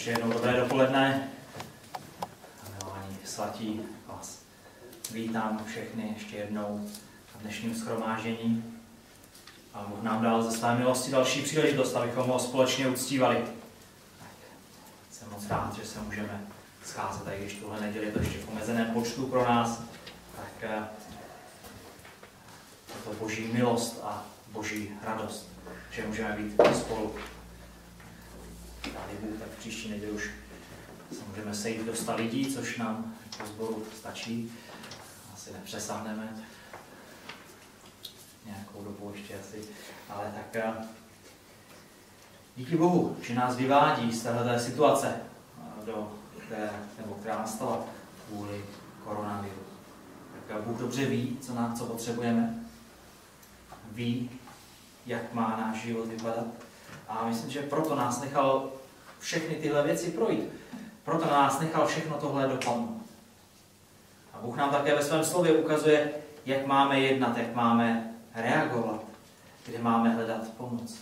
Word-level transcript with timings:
Ještě 0.00 0.10
jednou 0.10 0.32
dobré 0.32 0.52
dopoledne. 0.52 1.28
Milovaní 2.78 3.16
svatí, 3.24 3.80
vás 4.06 4.38
vítám 5.12 5.64
všechny 5.66 6.14
ještě 6.18 6.36
jednou 6.36 6.88
na 7.34 7.40
dnešním 7.40 7.74
schromážení. 7.74 8.80
A 9.74 9.84
Bůh 9.88 10.02
nám 10.02 10.22
dal 10.22 10.42
ze 10.42 10.58
své 10.58 10.74
milosti 10.74 11.10
další 11.10 11.42
příležitost, 11.42 11.94
abychom 11.94 12.28
ho 12.28 12.38
společně 12.38 12.88
uctívali. 12.88 13.36
Tak 14.18 14.28
jsem 15.10 15.30
moc 15.30 15.48
rád, 15.48 15.76
že 15.76 15.84
se 15.84 16.00
můžeme 16.00 16.40
scházet, 16.84 17.28
i 17.28 17.40
když 17.40 17.54
tuhle 17.54 17.80
neděli 17.80 18.06
je 18.06 18.12
to 18.12 18.18
ještě 18.18 18.38
v 18.38 18.48
omezeném 18.48 18.90
počtu 18.90 19.26
pro 19.26 19.44
nás. 19.44 19.82
Tak 20.36 20.52
eh, 20.62 20.88
je 22.88 23.02
to 23.04 23.12
boží 23.12 23.50
milost 23.52 24.00
a 24.04 24.26
boží 24.52 24.90
radost, 25.02 25.48
že 25.90 26.06
můžeme 26.06 26.36
být 26.36 26.60
spolu 26.74 27.14
Bůh, 29.20 29.38
tak 29.38 29.48
příští 29.48 29.90
neděli 29.90 30.12
už 30.12 30.30
se 31.12 31.24
můžeme 31.28 31.54
sejít 31.54 31.86
do 31.86 31.96
100 31.96 32.16
lidí, 32.16 32.54
což 32.54 32.78
nám 32.78 33.14
po 33.38 33.46
sboru 33.46 33.86
stačí. 33.98 34.52
Asi 35.34 35.52
nepřesáhneme. 35.52 36.46
Nějakou 38.46 38.84
dobu 38.84 39.12
ještě 39.14 39.34
asi. 39.40 39.64
Ale 40.08 40.32
tak 40.34 40.56
eh, 40.56 40.86
díky 42.56 42.76
Bohu, 42.76 43.16
že 43.22 43.34
nás 43.34 43.56
vyvádí 43.56 44.12
z 44.12 44.22
této 44.22 44.58
situace, 44.58 45.16
eh, 45.16 45.86
do 45.86 46.12
které, 46.46 46.70
nebo 46.98 47.14
která 47.14 47.38
nastala 47.38 47.84
kvůli 48.28 48.64
koronaviru. 49.04 49.62
Tak 50.32 50.58
eh, 50.58 50.62
Bůh 50.62 50.78
dobře 50.78 51.04
ví, 51.06 51.38
co, 51.40 51.54
nám, 51.54 51.76
co 51.76 51.86
potřebujeme. 51.86 52.64
Ví, 53.92 54.30
jak 55.06 55.32
má 55.32 55.56
náš 55.56 55.82
život 55.82 56.06
vypadat. 56.06 56.69
A 57.10 57.24
myslím, 57.26 57.50
že 57.50 57.62
proto 57.62 57.94
nás 57.94 58.20
nechal 58.20 58.70
všechny 59.18 59.54
tyhle 59.54 59.82
věci 59.82 60.10
projít. 60.10 60.48
Proto 61.04 61.26
nás 61.26 61.60
nechal 61.60 61.86
všechno 61.86 62.16
tohle 62.16 62.48
dopadnout. 62.48 63.02
A 64.34 64.38
Bůh 64.42 64.56
nám 64.56 64.70
také 64.70 64.94
ve 64.94 65.04
svém 65.04 65.24
slově 65.24 65.52
ukazuje, 65.52 66.12
jak 66.46 66.66
máme 66.66 67.00
jednat, 67.00 67.36
jak 67.36 67.54
máme 67.54 68.14
reagovat, 68.34 69.04
kde 69.66 69.78
máme 69.78 70.10
hledat 70.10 70.48
pomoc. 70.56 70.94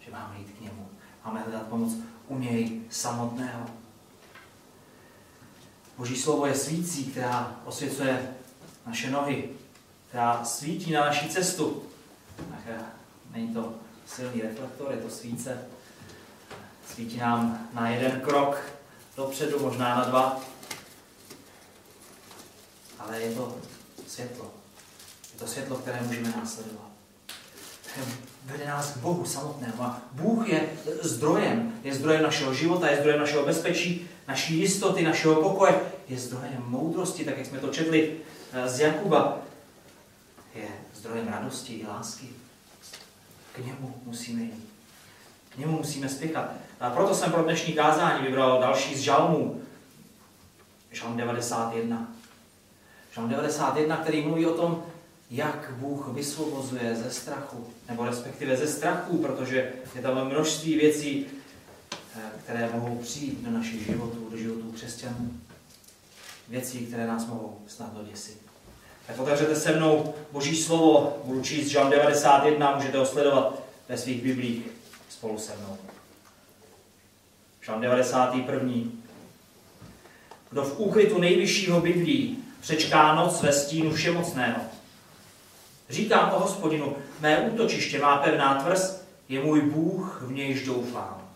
Že 0.00 0.10
máme 0.10 0.38
jít 0.38 0.56
k 0.58 0.60
němu. 0.60 0.88
Máme 1.24 1.40
hledat 1.40 1.62
pomoc 1.62 1.92
u 2.28 2.38
něj 2.38 2.82
samotného. 2.90 3.66
Boží 5.98 6.16
slovo 6.16 6.46
je 6.46 6.54
svící, 6.54 7.04
která 7.04 7.56
osvěcuje 7.64 8.34
naše 8.86 9.10
nohy, 9.10 9.48
která 10.08 10.44
svítí 10.44 10.92
na 10.92 11.00
naší 11.00 11.28
cestu. 11.28 11.82
Tak 12.36 12.74
není 13.32 13.54
to 13.54 13.83
silný 14.06 14.42
reflektor, 14.42 14.92
je 14.92 14.96
to 14.96 15.10
svíce, 15.10 15.58
Svítí 16.94 17.16
nám 17.16 17.68
na 17.72 17.88
jeden 17.88 18.20
krok 18.20 18.62
dopředu, 19.16 19.58
možná 19.58 19.94
na 19.94 20.04
dva. 20.04 20.40
Ale 22.98 23.20
je 23.20 23.34
to 23.34 23.58
světlo. 24.06 24.50
Je 25.32 25.38
to 25.38 25.46
světlo, 25.46 25.76
které 25.76 26.00
můžeme 26.02 26.28
následovat. 26.36 26.90
Vede 28.44 28.66
nás 28.66 28.92
k 28.92 28.96
Bohu 28.96 29.24
samotnému. 29.24 29.82
A 29.82 30.02
Bůh 30.12 30.48
je 30.48 30.68
zdrojem. 31.02 31.80
Je 31.84 31.94
zdrojem 31.94 32.22
našeho 32.22 32.54
života, 32.54 32.90
je 32.90 32.96
zdrojem 32.96 33.20
našeho 33.20 33.46
bezpečí, 33.46 34.10
naší 34.28 34.58
jistoty, 34.58 35.02
našeho 35.02 35.42
pokoje. 35.42 35.80
Je 36.08 36.18
zdrojem 36.18 36.62
moudrosti, 36.66 37.24
tak 37.24 37.38
jak 37.38 37.46
jsme 37.46 37.58
to 37.58 37.68
četli 37.68 38.16
eh, 38.52 38.68
z 38.68 38.80
Jakuba. 38.80 39.38
Je 40.54 40.68
zdrojem 40.94 41.28
radosti 41.28 41.74
i 41.74 41.86
lásky. 41.86 42.43
K 43.54 43.58
němu 43.58 43.94
musíme 44.04 44.42
jít. 44.42 44.68
K 45.48 45.58
němu 45.58 45.76
musíme 45.76 46.08
spěchat. 46.08 46.50
A 46.80 46.90
proto 46.90 47.14
jsem 47.14 47.32
pro 47.32 47.42
dnešní 47.42 47.72
kázání 47.72 48.26
vybral 48.26 48.60
další 48.60 48.94
z 48.94 49.00
žalmů. 49.00 49.62
Žalm 50.92 51.16
91. 51.16 52.12
Žalm 53.12 53.28
91, 53.28 53.96
který 53.96 54.22
mluví 54.22 54.46
o 54.46 54.54
tom, 54.54 54.82
jak 55.30 55.72
Bůh 55.76 56.08
vysvobozuje 56.08 56.96
ze 56.96 57.10
strachu, 57.10 57.66
nebo 57.88 58.04
respektive 58.04 58.56
ze 58.56 58.66
strachu, 58.66 59.18
protože 59.18 59.72
je 59.94 60.02
tam 60.02 60.28
množství 60.28 60.76
věcí, 60.76 61.26
eh, 62.16 62.20
které 62.42 62.70
mohou 62.72 62.98
přijít 62.98 63.40
do 63.40 63.50
našich 63.50 63.86
životů, 63.86 64.28
do 64.30 64.36
životů 64.36 64.72
křesťanů. 64.72 65.40
Věcí, 66.48 66.86
které 66.86 67.06
nás 67.06 67.26
mohou 67.26 67.58
snad 67.66 67.94
doděsit. 67.94 68.43
Tak 69.06 69.18
otevřete 69.18 69.56
se 69.56 69.76
mnou 69.76 70.14
Boží 70.32 70.56
slovo, 70.56 71.18
budu 71.24 71.42
číst 71.42 71.68
Žalm 71.68 71.90
91, 71.90 72.76
můžete 72.76 72.98
ho 72.98 73.06
sledovat 73.06 73.62
ve 73.88 73.98
svých 73.98 74.22
biblích 74.22 74.66
spolu 75.08 75.38
se 75.38 75.52
mnou. 75.56 75.78
Žalm 77.60 77.80
91. 77.80 78.72
Kdo 80.50 80.64
v 80.64 80.78
úkrytu 80.78 81.18
nejvyššího 81.18 81.80
bydlí, 81.80 82.38
přečká 82.60 83.14
noc 83.14 83.42
ve 83.42 83.52
stínu 83.52 83.92
všemocného. 83.92 84.60
Říkám 85.90 86.32
o 86.34 86.38
hospodinu, 86.38 86.96
mé 87.20 87.40
útočiště 87.40 87.98
má 87.98 88.16
pevná 88.16 88.54
tvrz, 88.62 89.00
je 89.28 89.40
můj 89.40 89.60
Bůh, 89.60 90.22
v 90.22 90.32
nějž 90.32 90.66
doufám. 90.66 91.28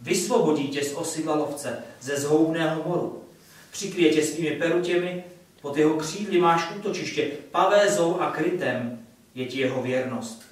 Vysvobodí 0.00 0.68
tě 0.68 0.84
z 0.84 0.94
osidla 0.94 1.34
lovce, 1.34 1.84
ze 2.00 2.16
zhoubného 2.16 2.82
moru. 2.86 3.22
Přikryje 3.70 4.12
tě 4.12 4.22
svými 4.22 4.50
perutěmi, 4.50 5.24
pod 5.66 5.76
jeho 5.76 5.94
křídly 5.94 6.40
máš 6.40 6.70
útočiště, 6.76 7.30
pavézou 7.50 8.20
a 8.20 8.30
krytem 8.30 9.06
je 9.34 9.46
ti 9.46 9.60
jeho 9.60 9.82
věrnost. 9.82 10.42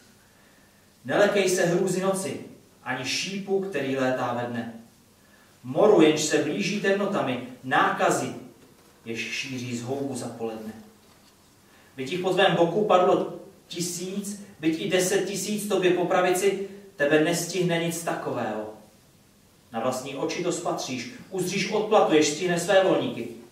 Nelekej 1.04 1.48
se 1.48 1.66
hrůzy 1.66 2.02
noci, 2.02 2.40
ani 2.84 3.04
šípu, 3.04 3.60
který 3.60 3.96
létá 3.96 4.32
ve 4.32 4.46
dne. 4.46 4.74
Moru, 5.64 6.02
jenž 6.02 6.20
se 6.20 6.38
blíží 6.38 6.80
temnotami, 6.80 7.48
nákazy, 7.64 8.34
jež 9.04 9.20
šíří 9.20 9.76
zhoubu 9.76 10.16
za 10.16 10.28
poledne. 10.28 10.72
Byť 11.96 12.12
jich 12.12 12.20
po 12.20 12.30
tvém 12.30 12.56
boku 12.56 12.84
padlo 12.84 13.34
tisíc, 13.68 14.42
byť 14.60 14.80
i 14.80 14.90
deset 14.90 15.24
tisíc 15.24 15.68
tobě 15.68 15.90
po 15.90 16.04
pravici, 16.04 16.68
tebe 16.96 17.20
nestihne 17.20 17.84
nic 17.84 18.04
takového. 18.04 18.74
Na 19.72 19.80
vlastní 19.80 20.16
oči 20.16 20.42
to 20.42 20.52
spatříš, 20.52 21.10
uzříš 21.30 21.70
odplatu, 21.70 22.14
jež 22.14 22.28
stihne 22.28 22.60
své 22.60 22.84
volníky. 22.84 23.43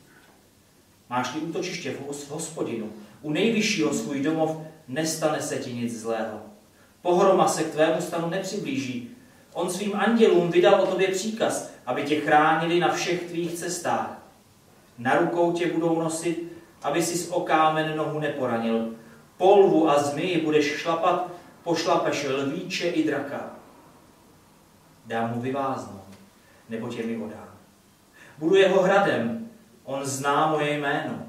Máš-li 1.12 1.40
útočiště 1.40 1.90
v 1.92 2.30
hospodinu, 2.30 2.92
u 3.22 3.30
nejvyššího 3.30 3.94
svůj 3.94 4.22
domov, 4.22 4.56
nestane 4.88 5.42
se 5.42 5.56
ti 5.56 5.72
nic 5.72 6.00
zlého. 6.00 6.40
Pohroma 7.02 7.48
se 7.48 7.64
k 7.64 7.70
tvému 7.70 8.00
stanu 8.00 8.30
nepřiblíží, 8.30 9.10
On 9.52 9.70
svým 9.70 9.96
andělům 9.96 10.50
vydal 10.50 10.80
o 10.80 10.86
tobě 10.86 11.08
příkaz, 11.08 11.70
aby 11.86 12.02
tě 12.02 12.20
chránili 12.20 12.80
na 12.80 12.92
všech 12.92 13.22
tvých 13.22 13.54
cestách. 13.54 14.22
Na 14.98 15.18
rukou 15.18 15.52
tě 15.52 15.72
budou 15.72 16.00
nosit, 16.00 16.52
aby 16.82 17.02
si 17.02 17.18
z 17.18 17.30
okámen 17.30 17.96
nohu 17.96 18.20
neporanil. 18.20 18.94
Polvu 19.36 19.90
a 19.90 20.02
zmiji 20.02 20.40
budeš 20.40 20.76
šlapat, 20.76 21.28
pošlapeš 21.64 22.26
lvíče 22.28 22.88
i 22.88 23.04
draka. 23.04 23.50
Dám 25.06 25.34
mu 25.34 25.40
vyváznout, 25.40 26.08
nebo 26.68 26.88
tě 26.88 27.02
mi 27.02 27.16
odám. 27.16 27.48
Budu 28.38 28.54
jeho 28.54 28.82
hradem, 28.82 29.41
on 29.84 30.06
zná 30.06 30.46
moje 30.46 30.78
jméno. 30.78 31.22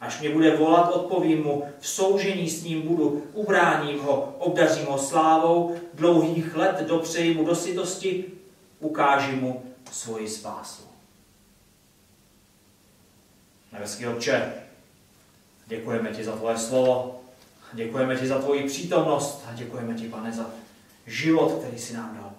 Až 0.00 0.20
mě 0.20 0.30
bude 0.30 0.56
volat, 0.56 0.92
odpovím 0.92 1.42
mu, 1.42 1.64
v 1.80 1.88
soužení 1.88 2.50
s 2.50 2.64
ním 2.64 2.82
budu, 2.82 3.26
ubráním 3.32 4.00
ho, 4.00 4.34
obdařím 4.38 4.86
ho 4.86 4.98
slávou, 4.98 5.76
dlouhých 5.94 6.56
let 6.56 6.80
dopřeji 6.88 7.34
mu 7.34 7.44
do 7.44 7.54
sytosti, 7.54 8.24
ukáži 8.78 9.32
mu 9.32 9.62
svoji 9.92 10.28
spásu. 10.28 10.82
Nebeský 13.72 14.06
Otče, 14.06 14.52
děkujeme 15.66 16.10
ti 16.10 16.24
za 16.24 16.36
tvoje 16.36 16.58
slovo, 16.58 17.20
děkujeme 17.72 18.16
ti 18.16 18.26
za 18.26 18.38
tvoji 18.38 18.66
přítomnost 18.66 19.44
a 19.50 19.54
děkujeme 19.54 19.94
ti, 19.94 20.08
pane, 20.08 20.32
za 20.32 20.50
život, 21.06 21.58
který 21.58 21.78
si 21.78 21.94
nám 21.94 22.16
dal. 22.16 22.29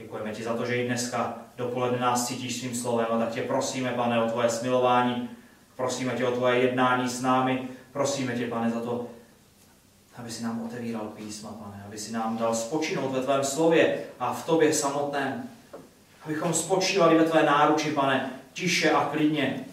Děkujeme 0.00 0.32
ti 0.32 0.42
za 0.42 0.56
to, 0.56 0.66
že 0.66 0.76
i 0.76 0.86
dneska 0.86 1.38
dopoledne 1.56 1.98
nás 1.98 2.26
cítíš 2.26 2.60
svým 2.60 2.74
slovem 2.74 3.06
a 3.10 3.18
tak 3.18 3.30
tě 3.30 3.42
prosíme, 3.42 3.90
pane, 3.90 4.22
o 4.22 4.30
tvoje 4.30 4.50
smilování, 4.50 5.30
Prosíme 5.80 6.12
tě 6.12 6.26
o 6.26 6.30
tvoje 6.30 6.58
jednání 6.58 7.08
s 7.08 7.20
námi. 7.20 7.68
Prosíme 7.92 8.36
tě, 8.36 8.46
pane, 8.46 8.70
za 8.70 8.80
to, 8.80 9.06
aby 10.16 10.30
si 10.30 10.42
nám 10.42 10.64
otevíral 10.64 11.04
písma, 11.04 11.50
pane, 11.50 11.84
aby 11.86 11.98
si 11.98 12.12
nám 12.12 12.36
dal 12.36 12.54
spočinout 12.54 13.12
ve 13.12 13.22
tvém 13.22 13.44
slově 13.44 14.04
a 14.18 14.32
v 14.32 14.46
tobě 14.46 14.74
samotném. 14.74 15.50
Abychom 16.24 16.54
spočívali 16.54 17.18
ve 17.18 17.24
tvé 17.24 17.42
náruči, 17.42 17.92
pane, 17.92 18.30
tiše 18.52 18.90
a 18.90 19.04
klidně, 19.04 19.64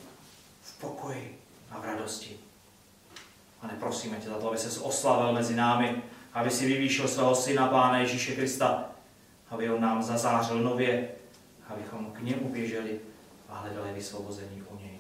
v 0.62 0.79
pokoji 0.79 1.39
a 1.71 1.79
v 1.79 1.85
radosti. 1.85 2.38
Pane, 3.62 3.74
prosíme 3.79 4.18
tě 4.18 4.29
za 4.29 4.38
to, 4.38 4.47
aby 4.47 4.57
se 4.57 4.79
oslavil 4.79 5.33
mezi 5.33 5.56
námi, 5.56 6.03
aby 6.33 6.50
si 6.50 6.65
vyvýšil 6.65 7.07
svého 7.07 7.35
syna, 7.35 7.68
Pána 7.68 7.97
Ježíše 8.00 8.35
Krista, 8.35 8.89
aby 9.50 9.70
on 9.70 9.82
nám 9.82 10.04
zazářil 10.04 10.64
nově, 10.64 11.08
abychom 11.70 12.12
k 12.12 12.20
němu 12.20 12.50
běželi 12.50 13.00
a 13.50 13.58
hledali 13.58 13.94
vysvobození 13.94 14.64
u 14.70 14.78
něj 14.78 14.98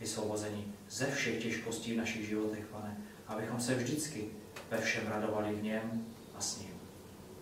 vysvobození 0.00 0.72
ze 0.90 1.06
všech 1.06 1.42
těžkostí 1.42 1.94
v 1.94 1.96
našich 1.96 2.28
životech, 2.28 2.64
pane, 2.66 2.96
abychom 3.28 3.60
se 3.60 3.74
vždycky 3.74 4.24
ve 4.70 4.78
všem 4.78 5.02
radovali 5.08 5.54
v 5.54 5.62
něm 5.62 6.06
a 6.38 6.40
s 6.40 6.58
ním. 6.60 6.70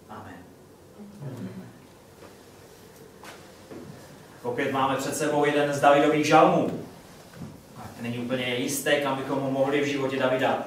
Amen. 0.08 0.36
Opět 4.42 4.72
máme 4.72 4.96
před 4.96 5.16
sebou 5.16 5.44
jeden 5.44 5.74
z 5.74 5.80
Davidových 5.80 6.26
žalmů. 6.26 6.82
Není 8.00 8.18
úplně 8.18 8.54
jisté, 8.54 9.00
kam 9.00 9.16
bychom 9.16 9.40
ho 9.40 9.50
mohli 9.50 9.80
v 9.80 9.86
životě 9.86 10.16
Davida 10.18 10.64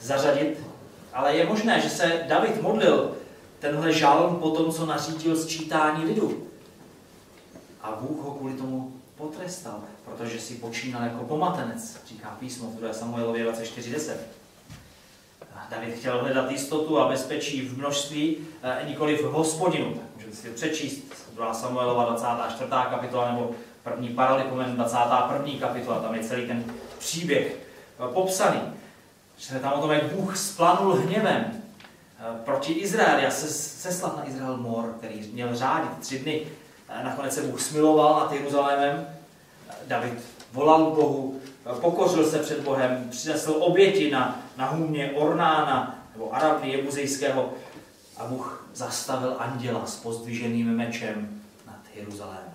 zařadit, 0.00 0.60
ale 1.12 1.36
je 1.36 1.46
možné, 1.46 1.80
že 1.80 1.90
se 1.90 2.24
David 2.28 2.62
modlil 2.62 3.16
tenhle 3.62 3.92
žalm 3.92 4.36
po 4.36 4.50
tom, 4.50 4.72
co 4.72 4.86
nařídil 4.86 5.36
sčítání 5.36 6.04
lidu. 6.04 6.46
A 7.82 7.98
Bůh 8.00 8.24
ho 8.24 8.30
kvůli 8.30 8.54
tomu 8.54 8.92
potrestal, 9.16 9.80
protože 10.04 10.40
si 10.40 10.54
počínal 10.54 11.02
jako 11.02 11.24
pomatenec, 11.24 12.00
říká 12.06 12.36
písmo 12.40 12.70
v 12.70 12.74
2. 12.74 12.92
Samuelově 12.92 13.52
24.10. 13.52 14.12
David 15.70 15.94
chtěl 15.94 16.20
hledat 16.20 16.50
jistotu 16.50 16.98
a 16.98 17.08
bezpečí 17.08 17.68
v 17.68 17.78
množství, 17.78 18.36
eh, 18.62 18.84
nikoli 18.88 19.16
v 19.16 19.22
hospodinu. 19.22 19.94
Tak 19.94 20.16
můžete 20.16 20.36
si 20.36 20.48
přečíst 20.48 21.30
2. 21.34 21.54
Samuelova 21.54 22.04
24. 22.04 22.70
kapitola 22.90 23.32
nebo 23.32 23.50
první 23.82 24.08
Paralipomen 24.08 24.76
21. 24.76 25.60
kapitola, 25.60 26.00
tam 26.00 26.14
je 26.14 26.24
celý 26.24 26.46
ten 26.46 26.64
příběh 26.98 27.56
eh, 27.98 28.12
popsaný. 28.14 28.60
Že 29.38 29.58
tam 29.58 29.72
o 29.72 29.80
tom, 29.80 29.90
jak 29.90 30.04
Bůh 30.04 30.36
splanul 30.36 30.94
hněvem 30.94 31.61
proti 32.44 32.72
Izraeli 32.72 33.26
a 33.26 33.30
seslat 33.30 34.16
na 34.16 34.28
Izrael 34.28 34.56
mor, 34.56 34.94
který 34.98 35.30
měl 35.32 35.56
řádit 35.56 35.98
tři 36.00 36.18
dny. 36.18 36.42
Nakonec 37.02 37.34
se 37.34 37.42
Bůh 37.42 37.60
smiloval 37.60 38.20
nad 38.20 38.32
Jeruzalémem. 38.32 39.06
David 39.86 40.12
volal 40.52 40.90
Bohu, 40.90 41.40
pokořil 41.80 42.30
se 42.30 42.38
před 42.38 42.60
Bohem, 42.60 43.08
přinesl 43.10 43.56
oběti 43.58 44.10
na, 44.10 44.42
na 44.56 44.66
hůmě 44.66 45.12
Ornána 45.12 46.02
nebo 46.12 46.34
Arabny 46.34 46.70
Jebuzejského 46.70 47.52
a 48.16 48.26
Bůh 48.26 48.68
zastavil 48.74 49.36
anděla 49.38 49.86
s 49.86 49.96
pozdviženým 49.96 50.76
mečem 50.76 51.42
nad 51.66 51.80
Jeruzalémem. 51.94 52.52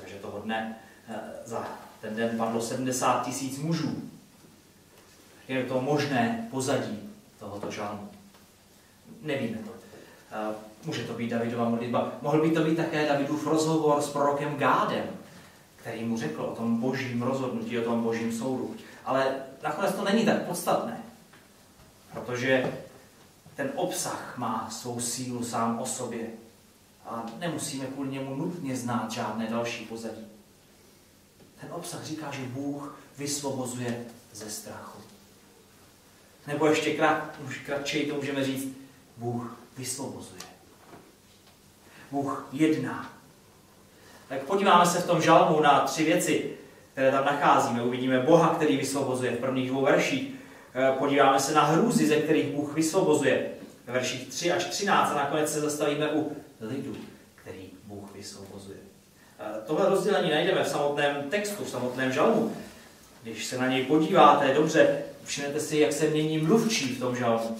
Takže 0.00 0.14
toho 0.14 0.38
dne 0.38 0.78
eh, 1.08 1.14
za 1.44 1.68
ten 2.00 2.16
den 2.16 2.38
padlo 2.38 2.60
70 2.60 3.24
tisíc 3.24 3.58
mužů. 3.58 4.02
Je 5.48 5.64
to 5.64 5.80
možné 5.80 6.48
pozadí 6.50 7.10
tohoto 7.38 7.70
žalmu? 7.70 8.13
Nevíme 9.24 9.58
to. 9.58 9.70
Může 10.84 11.04
to 11.04 11.12
být 11.12 11.30
Davidova 11.30 11.68
modlitba. 11.68 12.12
Mohl 12.22 12.42
by 12.42 12.50
to 12.50 12.64
být 12.64 12.76
také 12.76 13.08
Davidův 13.08 13.46
rozhovor 13.46 14.02
s 14.02 14.08
prorokem 14.08 14.56
Gádem, 14.56 15.06
který 15.76 16.04
mu 16.04 16.18
řekl 16.18 16.42
o 16.42 16.54
tom 16.54 16.80
božím 16.80 17.22
rozhodnutí, 17.22 17.78
o 17.78 17.84
tom 17.84 18.02
božím 18.02 18.32
soudu. 18.32 18.74
Ale 19.04 19.34
nakonec 19.62 19.94
to 19.94 20.04
není 20.04 20.24
tak 20.24 20.42
podstatné, 20.42 21.02
protože 22.12 22.72
ten 23.56 23.72
obsah 23.74 24.34
má 24.36 24.70
svou 24.70 25.00
sílu 25.00 25.44
sám 25.44 25.78
o 25.78 25.86
sobě 25.86 26.26
a 27.06 27.26
nemusíme 27.38 27.86
kvůli 27.86 28.08
němu 28.08 28.36
nutně 28.36 28.76
znát 28.76 29.10
žádné 29.10 29.46
další 29.46 29.84
pozadí. 29.84 30.26
Ten 31.60 31.68
obsah 31.72 32.04
říká, 32.04 32.30
že 32.30 32.42
Bůh 32.42 32.98
vysvobozuje 33.18 34.04
ze 34.32 34.50
strachu. 34.50 34.98
Nebo 36.46 36.66
ještě 36.66 36.94
krát, 36.94 37.34
už 37.48 37.58
kratčej 37.58 38.06
to 38.06 38.14
můžeme 38.14 38.44
říct, 38.44 38.83
Bůh 39.16 39.56
vysvobozuje. 39.78 40.42
Bůh 42.10 42.48
jedná. 42.52 43.12
Tak 44.28 44.42
podíváme 44.42 44.86
se 44.86 45.00
v 45.00 45.06
tom 45.06 45.22
žalmu 45.22 45.60
na 45.60 45.80
tři 45.80 46.04
věci, 46.04 46.50
které 46.92 47.10
tam 47.10 47.24
nacházíme. 47.24 47.82
Uvidíme 47.82 48.20
Boha, 48.20 48.54
který 48.54 48.76
vysvobozuje 48.76 49.32
v 49.32 49.38
prvních 49.38 49.70
dvou 49.70 49.82
verších. 49.82 50.34
Eh, 50.74 50.92
podíváme 50.98 51.40
se 51.40 51.54
na 51.54 51.64
hrůzy, 51.64 52.06
ze 52.06 52.16
kterých 52.16 52.54
Bůh 52.54 52.74
vysvobozuje 52.74 53.50
ve 53.86 53.92
verších 53.92 54.28
3 54.28 54.52
až 54.52 54.64
13 54.64 55.10
a 55.10 55.14
nakonec 55.14 55.52
se 55.52 55.60
zastavíme 55.60 56.08
u 56.08 56.36
lidu, 56.60 56.96
který 57.34 57.70
Bůh 57.84 58.14
vysvobozuje. 58.14 58.78
Eh, 59.40 59.44
tohle 59.66 59.90
rozdělení 59.90 60.30
najdeme 60.30 60.64
v 60.64 60.68
samotném 60.68 61.30
textu, 61.30 61.64
v 61.64 61.70
samotném 61.70 62.12
žalmu. 62.12 62.56
Když 63.22 63.44
se 63.44 63.58
na 63.58 63.68
něj 63.68 63.84
podíváte 63.84 64.54
dobře, 64.54 65.02
všimnete 65.24 65.60
si, 65.60 65.78
jak 65.78 65.92
se 65.92 66.06
mění 66.06 66.38
mluvčí 66.38 66.94
v 66.94 67.00
tom 67.00 67.16
žalmu. 67.16 67.56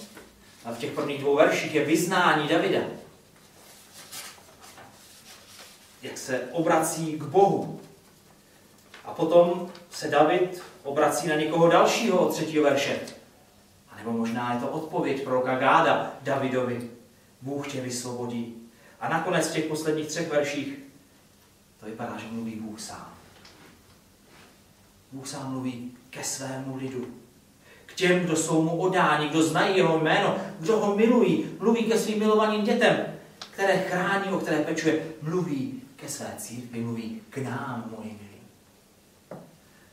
A 0.65 0.71
v 0.71 0.77
těch 0.77 0.91
prvních 0.91 1.21
dvou 1.21 1.35
verších 1.35 1.75
je 1.75 1.85
vyznání 1.85 2.47
Davida. 2.47 2.79
Jak 6.01 6.17
se 6.17 6.39
obrací 6.51 7.13
k 7.19 7.23
Bohu. 7.23 7.81
A 9.05 9.13
potom 9.13 9.71
se 9.91 10.07
David 10.07 10.63
obrací 10.83 11.27
na 11.27 11.35
někoho 11.35 11.69
dalšího 11.69 12.27
od 12.27 12.33
třetího 12.33 12.63
verše. 12.63 12.99
A 13.89 13.97
nebo 13.97 14.11
možná 14.11 14.53
je 14.53 14.59
to 14.59 14.67
odpověď 14.67 15.23
proroka 15.23 15.55
Gáda 15.55 16.13
Davidovi. 16.21 16.89
Bůh 17.41 17.67
tě 17.67 17.81
vysvobodí. 17.81 18.55
A 18.99 19.09
nakonec 19.09 19.47
v 19.47 19.53
těch 19.53 19.65
posledních 19.65 20.07
třech 20.07 20.29
verších 20.29 20.79
to 21.79 21.85
vypadá, 21.85 22.17
že 22.17 22.27
mluví 22.31 22.55
Bůh 22.55 22.81
sám. 22.81 23.13
Bůh 25.11 25.27
sám 25.27 25.51
mluví 25.51 25.97
ke 26.09 26.23
svému 26.23 26.77
lidu. 26.77 27.24
Těm, 27.95 28.19
kdo 28.19 28.35
jsou 28.35 28.61
mu 28.61 28.77
odáni, 28.77 29.29
kdo 29.29 29.43
znají 29.43 29.77
jeho 29.77 29.99
jméno, 29.99 30.37
kdo 30.59 30.77
ho 30.77 30.95
milují, 30.95 31.45
mluví 31.59 31.83
ke 31.83 31.99
svým 31.99 32.19
milovaným 32.19 32.65
dětem, 32.65 32.97
které 33.51 33.77
chrání, 33.77 34.31
o 34.31 34.39
které 34.39 34.63
pečuje, 34.63 35.03
mluví 35.21 35.81
ke 35.95 36.09
své 36.09 36.33
církvi, 36.37 36.79
mluví 36.79 37.21
k 37.29 37.37
nám, 37.37 37.93
moji 37.97 38.09
milí. 38.09 38.41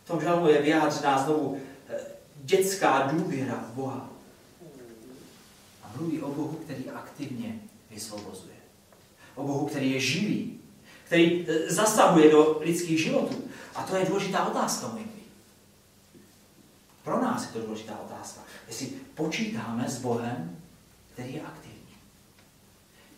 V 0.05 0.07
tom 0.07 0.21
žalmu 0.21 0.49
je 0.49 0.63
vyjádřená 0.63 1.25
znovu 1.25 1.59
eh, 1.89 1.97
dětská 2.45 3.09
důvěra 3.13 3.65
v 3.73 3.75
Boha. 3.75 4.11
A 5.83 5.91
mluví 5.97 6.23
o 6.23 6.31
Bohu, 6.31 6.59
který 6.65 6.91
aktivně 6.91 7.59
vysvobozuje. 7.91 8.57
O 9.35 9.43
Bohu, 9.47 9.67
který 9.67 9.93
je 9.93 10.01
živý, 10.01 10.61
který 11.05 11.47
eh, 11.49 11.73
zasahuje 11.73 12.31
do 12.31 12.61
lidských 12.61 13.03
životů. 13.03 13.45
A 13.75 13.83
to 13.83 13.97
je 13.97 14.07
důležitá 14.07 14.47
otázka, 14.47 14.89
můj 14.89 15.03
Pro 17.05 17.23
nás 17.23 17.43
je 17.43 17.49
to 17.49 17.67
důležitá 17.67 17.99
otázka. 18.05 18.41
Jestli 18.69 18.87
počítáme 19.15 19.89
s 19.89 19.99
Bohem, 19.99 20.57
který 21.15 21.35
je 21.35 21.43
aktivní. 21.43 21.97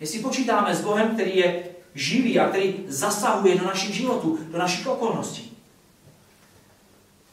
Jestli 0.01 0.19
počítáme 0.19 0.75
s 0.75 0.81
Bohem, 0.81 1.15
který 1.15 1.37
je 1.37 1.65
živý 1.95 2.39
a 2.39 2.49
který 2.49 2.85
zasahuje 2.89 3.59
do 3.59 3.67
našich 3.67 3.95
životů, 3.95 4.39
do 4.51 4.59
našich 4.59 4.87
okolností. 4.87 5.59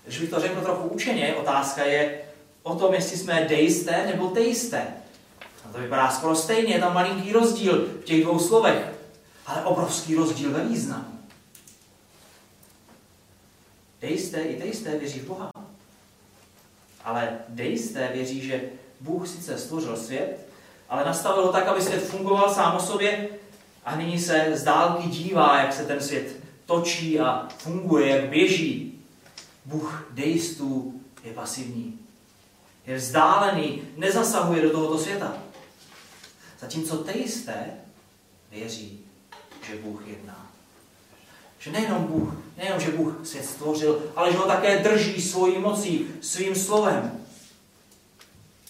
Když 0.04 0.20
bych 0.20 0.30
to 0.30 0.40
řekl 0.40 0.62
trochu 0.62 0.88
učeně, 0.88 1.36
otázka 1.36 1.84
je 1.84 2.22
o 2.64 2.76
tom, 2.76 2.94
jestli 2.94 3.18
jsme 3.18 3.46
deisté 3.50 4.08
nebo 4.08 4.28
teisté. 4.28 4.88
A 5.66 5.72
to 5.72 5.78
vypadá 5.78 6.12
skoro 6.12 6.36
stejně, 6.36 6.74
je 6.74 6.80
tam 6.80 6.94
malinký 6.94 7.32
rozdíl 7.32 7.86
v 7.86 8.04
těch 8.04 8.24
dvou 8.24 8.40
slovech, 8.40 8.94
ale 9.46 9.64
obrovský 9.64 10.16
rozdíl 10.16 10.52
ve 10.52 10.66
významu. 10.66 11.20
Deisté 14.02 14.42
i 14.42 14.62
teisté 14.62 14.98
věří 14.98 15.20
v 15.20 15.28
Boha. 15.28 15.52
Ale 17.04 17.40
deisté 17.48 18.10
věří, 18.14 18.42
že 18.42 18.62
Bůh 19.00 19.28
sice 19.28 19.58
stvořil 19.58 19.98
svět, 19.98 20.48
ale 20.90 21.06
nastavil 21.06 21.46
ho 21.46 21.52
tak, 21.52 21.68
aby 21.68 21.82
svět 21.82 22.04
fungoval 22.04 22.54
sám 22.54 22.76
o 22.76 22.80
sobě 22.80 23.30
a 23.86 23.96
nyní 23.96 24.20
se 24.20 24.52
z 24.54 24.64
dálky 24.64 25.08
dívá, 25.08 25.62
jak 25.62 25.74
se 25.74 25.86
ten 25.86 26.02
svět 26.02 26.36
točí 26.66 27.20
a 27.20 27.48
funguje, 27.58 28.08
jak 28.08 28.30
běží. 28.30 29.00
Bůh 29.66 30.08
deistů 30.12 31.02
je 31.24 31.34
pasivní. 31.34 32.00
Je 32.88 32.98
vzdálený, 32.98 33.82
nezasahuje 33.98 34.62
do 34.62 34.70
tohoto 34.70 34.98
světa. 34.98 35.38
Zatímco 36.60 36.98
teisté 36.98 37.66
věří, 38.52 39.00
že 39.68 39.76
Bůh 39.76 40.08
jedná. 40.08 40.52
Že 41.60 41.72
nejenom 41.72 42.04
Bůh, 42.04 42.34
nejenom, 42.58 42.80
že 42.80 42.92
Bůh 42.92 43.28
svět 43.28 43.46
stvořil, 43.46 44.12
ale 44.16 44.32
že 44.32 44.38
ho 44.38 44.48
také 44.48 44.80
drží 44.80 45.22
svojí 45.22 45.60
mocí, 45.60 46.08
svým 46.22 46.56
slovem. 46.56 47.26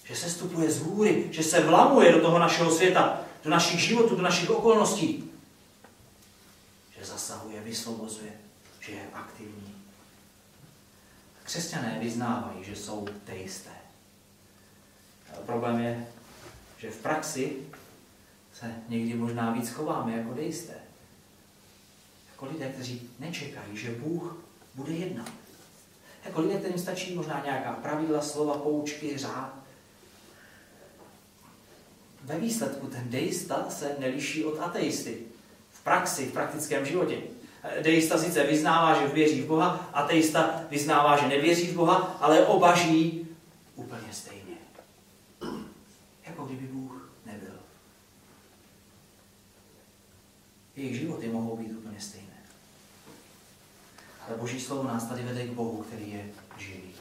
Že 0.04 0.16
se 0.16 0.30
stupuje 0.30 0.72
z 0.72 0.82
hůry, 0.82 1.28
že 1.32 1.44
se 1.44 1.62
vlamuje 1.62 2.12
do 2.12 2.22
toho 2.22 2.40
našeho 2.40 2.72
světa, 2.72 3.22
do 3.44 3.50
našich 3.50 3.80
životů, 3.80 4.16
do 4.16 4.22
našich 4.22 4.50
okolností. 4.50 5.32
Že 7.00 7.06
zasahuje, 7.06 7.62
vysvobozuje, 7.62 8.32
že 8.80 8.92
je 8.92 9.02
aktivní. 9.14 9.76
Křesťané 11.44 11.98
vyznávají, 12.02 12.64
že 12.64 12.76
jsou 12.76 13.08
teisté. 13.26 13.70
Problém 15.46 15.80
je, 15.80 16.08
že 16.78 16.92
v 16.92 16.98
praxi 16.98 17.58
se 18.54 18.76
někdy 18.90 19.14
možná 19.14 19.52
víc 19.52 19.70
chováme 19.70 20.18
jako 20.18 20.34
deisté. 20.34 20.81
Jako 22.42 22.54
lidé, 22.54 22.70
kteří 22.70 23.10
nečekají, 23.20 23.78
že 23.78 23.92
Bůh 23.92 24.44
bude 24.76 24.92
jednat. 24.92 25.32
Jako 26.26 26.42
lidé, 26.42 26.58
kterým 26.58 26.80
stačí 26.80 27.16
možná 27.16 27.42
nějaká 27.46 27.74
pravidla, 27.74 28.22
slova, 28.22 28.58
poučky, 28.58 29.18
řád. 29.18 29.54
Ve 32.24 32.40
výsledku 32.40 32.88
ten 32.88 33.10
deista 33.10 33.70
se 33.70 33.96
neliší 34.00 34.46
od 34.46 34.60
ateisty. 34.60 35.18
V 35.72 35.84
praxi, 35.84 36.26
v 36.26 36.32
praktickém 36.32 36.86
životě. 36.86 37.22
Deista 37.82 38.18
sice 38.18 38.44
vyznává, 38.44 39.02
že 39.02 39.08
věří 39.08 39.42
v 39.42 39.48
Boha, 39.48 39.90
ateista 39.94 40.64
vyznává, 40.70 41.18
že 41.18 41.28
nevěří 41.28 41.68
v 41.68 41.76
Boha, 41.76 42.18
ale 42.20 42.46
oba 42.46 42.76
žijí 42.76 43.28
úplně 43.76 44.14
stejně. 44.14 44.58
Jako 46.26 46.46
kdyby 46.46 46.68
Bůh 46.68 47.10
nebyl. 47.26 47.60
Jejich 50.76 51.00
životy 51.00 51.28
mohou 51.28 51.58
být 51.58 51.72
úplně 51.72 52.00
stejné. 52.00 52.31
Ale 54.32 54.40
Boží 54.40 54.60
slovo 54.60 54.84
nás 54.84 55.04
tady 55.04 55.24
vede 55.24 55.48
k 55.48 55.52
Bohu, 55.52 55.86
který 55.88 56.12
je 56.12 56.26
živý. 56.58 56.92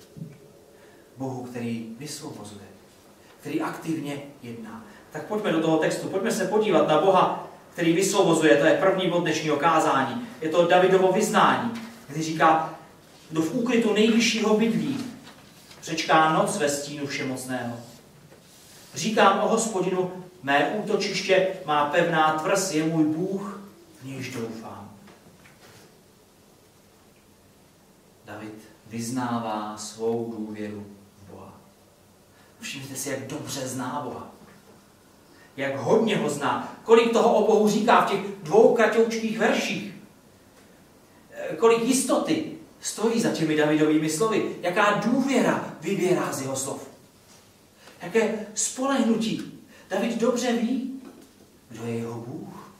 Bohu, 1.16 1.44
který 1.44 1.96
vysvobozuje, 1.99 2.64
který 3.40 3.60
aktivně 3.60 4.22
jedná. 4.42 4.84
Tak 5.12 5.26
pojďme 5.26 5.52
do 5.52 5.60
toho 5.60 5.78
textu, 5.78 6.08
pojďme 6.08 6.32
se 6.32 6.44
podívat 6.44 6.88
na 6.88 7.00
Boha, 7.00 7.49
který 7.72 7.92
vysvobozuje, 7.92 8.56
to 8.56 8.64
je 8.64 8.75
první 8.75 9.10
bod 9.10 9.20
dnešního 9.20 9.56
kázání. 9.56 10.28
Je 10.40 10.49
to 10.49 10.66
Davidovo 10.66 11.12
vyznání, 11.12 11.70
kdy 12.08 12.22
říká, 12.22 12.75
kdo 13.30 13.42
v 13.42 13.54
úkrytu 13.54 13.92
nejvyššího 13.92 14.56
bydlí, 14.56 15.04
přečká 15.80 16.32
noc 16.32 16.58
ve 16.58 16.68
stínu 16.68 17.06
všemocného. 17.06 17.76
Říkám 18.94 19.40
o 19.40 19.49
hospodinu, 19.49 20.25
mé 20.42 20.68
útočiště 20.68 21.49
má 21.64 21.87
pevná 21.87 22.32
tvrz, 22.32 22.72
je 22.72 22.84
můj 22.84 23.04
Bůh, 23.04 23.60
v 24.02 24.06
nějž 24.06 24.30
doufám. 24.30 24.90
David 28.30 28.54
vyznává 28.90 29.76
svou 29.76 30.35
důvěru 30.38 30.87
v 31.16 31.30
Boha. 31.30 31.54
Všimněte 32.61 32.94
si, 32.94 33.11
jak 33.11 33.26
dobře 33.26 33.68
zná 33.68 34.00
Boha. 34.04 34.30
Jak 35.56 35.76
hodně 35.76 36.16
ho 36.16 36.30
zná. 36.30 36.76
Kolik 36.85 37.12
toho 37.12 37.35
o 37.35 37.47
Bohu 37.47 37.68
říká 37.68 38.06
v 38.06 38.11
těch 38.11 38.20
dvou 38.42 38.75
kratoučkých 38.75 39.38
verších. 39.38 39.94
Kolik 41.59 41.82
jistoty 41.82 42.52
stojí 42.80 43.20
za 43.20 43.30
těmi 43.30 43.56
Davidovými 43.56 44.11
slovy. 44.11 44.56
Jaká 44.61 44.94
důvěra 44.94 45.75
vyběrá 45.80 46.32
z 46.32 46.42
jeho 46.42 46.56
slov. 46.56 46.88
Jaké 48.02 48.47
spolehnutí. 48.54 49.61
David 49.90 50.20
dobře 50.20 50.52
ví, 50.52 51.02
kdo 51.68 51.87
je 51.87 51.94
jeho 51.97 52.14
Bůh. 52.14 52.73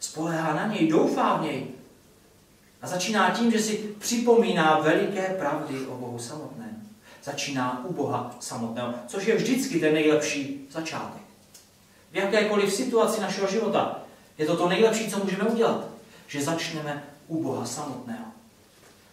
Spolehá 0.00 0.54
na 0.54 0.66
něj, 0.66 0.88
doufá 0.88 1.36
v 1.36 1.42
něj. 1.42 1.75
A 2.86 2.88
začíná 2.88 3.30
tím, 3.30 3.52
že 3.52 3.58
si 3.58 3.76
připomíná 3.98 4.78
veliké 4.78 5.22
pravdy 5.22 5.86
o 5.86 5.96
Bohu 5.96 6.18
samotném. 6.18 6.88
Začíná 7.24 7.84
u 7.84 7.92
Boha 7.92 8.36
samotného, 8.40 8.94
což 9.06 9.26
je 9.26 9.36
vždycky 9.36 9.80
ten 9.80 9.94
nejlepší 9.94 10.68
začátek. 10.70 11.22
V 12.12 12.16
jakékoliv 12.16 12.74
situaci 12.74 13.20
našeho 13.20 13.50
života 13.50 13.98
je 14.38 14.46
to 14.46 14.56
to 14.56 14.68
nejlepší, 14.68 15.10
co 15.10 15.24
můžeme 15.24 15.44
udělat. 15.44 15.84
Že 16.26 16.42
začneme 16.42 17.04
u 17.28 17.42
Boha 17.42 17.66
samotného. 17.66 18.24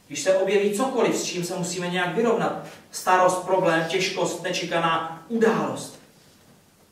Když 0.08 0.22
se 0.22 0.38
objeví 0.38 0.78
cokoliv, 0.78 1.18
s 1.18 1.24
čím 1.24 1.44
se 1.44 1.56
musíme 1.56 1.90
nějak 1.90 2.16
vyrovnat, 2.16 2.66
starost, 2.92 3.46
problém, 3.46 3.86
těžkost, 3.90 4.44
nečekaná 4.44 5.24
událost, 5.30 6.00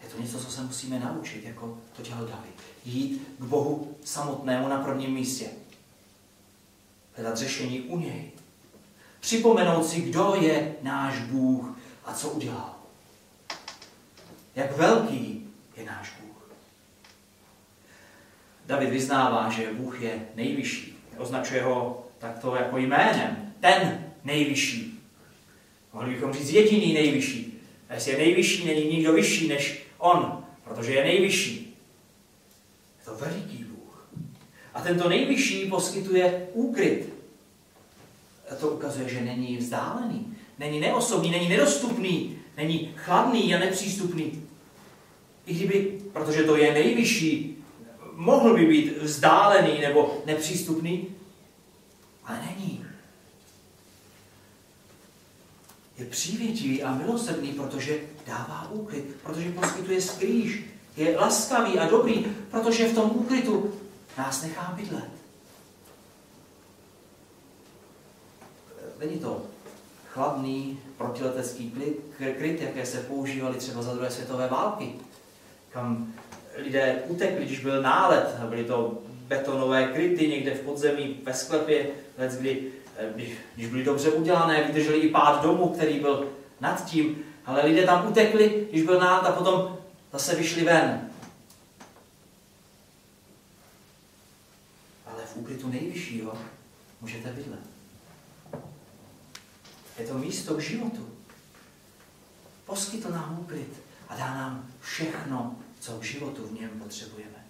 je 0.03 0.09
to 0.09 0.21
něco, 0.21 0.39
co 0.39 0.51
se 0.51 0.61
musíme 0.61 0.99
naučit, 0.99 1.43
jako 1.45 1.77
to 1.95 2.01
dělal 2.01 2.25
David. 2.25 2.55
Jít 2.85 3.27
k 3.39 3.43
Bohu 3.43 3.95
samotnému 4.03 4.67
na 4.67 4.77
prvním 4.77 5.11
místě. 5.11 5.45
Hledat 7.15 7.37
řešení 7.37 7.81
u 7.81 7.99
něj. 7.99 8.31
Připomenout 9.19 9.87
si, 9.87 10.01
kdo 10.01 10.35
je 10.41 10.75
náš 10.81 11.19
Bůh 11.19 11.77
a 12.05 12.13
co 12.13 12.29
udělal. 12.29 12.75
Jak 14.55 14.77
velký 14.77 15.47
je 15.77 15.85
náš 15.85 16.13
Bůh. 16.21 16.51
David 18.65 18.89
vyznává, 18.89 19.49
že 19.49 19.73
Bůh 19.73 20.01
je 20.01 20.27
nejvyšší. 20.35 20.97
Označuje 21.17 21.63
ho 21.63 22.07
takto 22.17 22.55
jako 22.55 22.77
jménem. 22.77 23.53
Ten 23.59 24.05
nejvyšší. 24.23 24.99
Mohli 25.93 26.13
bychom 26.13 26.33
říct 26.33 26.49
jediný 26.49 26.93
nejvyšší. 26.93 27.61
A 27.89 27.93
jestli 27.93 28.11
je 28.11 28.17
nejvyšší, 28.17 28.65
není 28.65 28.85
nikdo 28.85 29.13
vyšší 29.13 29.47
než 29.47 29.83
on, 29.97 30.45
protože 30.63 30.93
je 30.93 31.03
nejvyšší. 31.03 31.77
Je 32.99 33.05
to 33.05 33.15
veliký. 33.15 33.70
A 34.73 34.81
tento 34.81 35.09
nejvyšší 35.09 35.65
poskytuje 35.65 36.47
úkryt. 36.53 37.13
A 38.51 38.55
to 38.55 38.69
ukazuje, 38.69 39.09
že 39.09 39.21
není 39.21 39.57
vzdálený, 39.57 40.37
není 40.59 40.79
neosobní, 40.79 41.31
není 41.31 41.49
nedostupný, 41.49 42.37
není 42.57 42.93
chladný 42.95 43.55
a 43.55 43.59
nepřístupný. 43.59 44.43
I 45.45 45.53
kdyby, 45.53 46.01
protože 46.13 46.43
to 46.43 46.55
je 46.55 46.73
nejvyšší, 46.73 47.57
mohl 48.15 48.55
by 48.55 48.65
být 48.65 48.97
vzdálený 48.97 49.81
nebo 49.81 50.21
nepřístupný, 50.25 51.07
ale 52.25 52.39
není. 52.49 52.85
Je 55.97 56.05
přívětivý 56.05 56.83
a 56.83 56.95
milosrdný, 56.95 57.51
protože 57.51 57.99
dává 58.27 58.69
úkryt, 58.71 59.05
protože 59.23 59.51
poskytuje 59.51 60.01
skrýž. 60.01 60.63
Je 60.97 61.17
laskavý 61.17 61.79
a 61.79 61.89
dobrý, 61.89 62.25
protože 62.51 62.87
v 62.87 62.95
tom 62.95 63.11
úkrytu 63.13 63.73
nás 64.17 64.41
nechá 64.41 64.73
bydlet. 64.75 65.09
Není 68.99 69.19
to 69.19 69.41
chladný 70.13 70.79
protiletecký 70.97 71.73
kryt, 72.37 72.61
jaké 72.61 72.85
se 72.85 72.99
používaly 72.99 73.57
třeba 73.57 73.81
za 73.81 73.93
druhé 73.93 74.11
světové 74.11 74.47
války, 74.47 74.95
kam 75.69 76.13
lidé 76.55 77.03
utekli, 77.07 77.45
když 77.45 77.59
byl 77.59 77.81
nálet, 77.81 78.35
byly 78.49 78.63
to 78.63 78.97
betonové 79.27 79.87
kryty 79.87 80.27
někde 80.27 80.53
v 80.53 80.59
podzemí, 80.59 81.19
ve 81.23 81.33
sklepě, 81.33 81.87
kdy, 82.39 82.71
eh, 82.97 83.13
když 83.55 83.67
byly 83.67 83.83
dobře 83.83 84.09
udělané, 84.09 84.63
vydrželi 84.63 84.97
i 84.97 85.09
pád 85.09 85.43
domu, 85.43 85.69
který 85.69 85.99
byl 85.99 86.27
nad 86.59 86.85
tím, 86.85 87.23
ale 87.45 87.65
lidé 87.65 87.85
tam 87.85 88.07
utekli, 88.07 88.67
když 88.71 88.83
byl 88.83 88.99
nálet 88.99 89.27
a 89.27 89.31
potom 89.31 89.77
zase 90.13 90.35
vyšli 90.35 90.63
ven. 90.63 91.09
Ale 95.05 95.23
v 95.25 95.29
úkrytu 95.41 95.69
nejvyššího 95.69 96.33
můžete 97.01 97.31
bydlet. 97.31 97.59
Je 99.99 100.07
to 100.07 100.17
místo 100.17 100.53
k 100.53 100.59
životu. 100.59 101.09
Poskytl 102.65 103.11
nám 103.11 103.37
úkryt 103.41 103.73
a 104.09 104.15
dá 104.15 104.33
nám 104.33 104.69
všechno, 104.81 105.55
co 105.79 105.91
k 105.99 106.03
životu 106.03 106.47
v 106.47 106.61
něm 106.61 106.69
potřebujeme. 106.69 107.45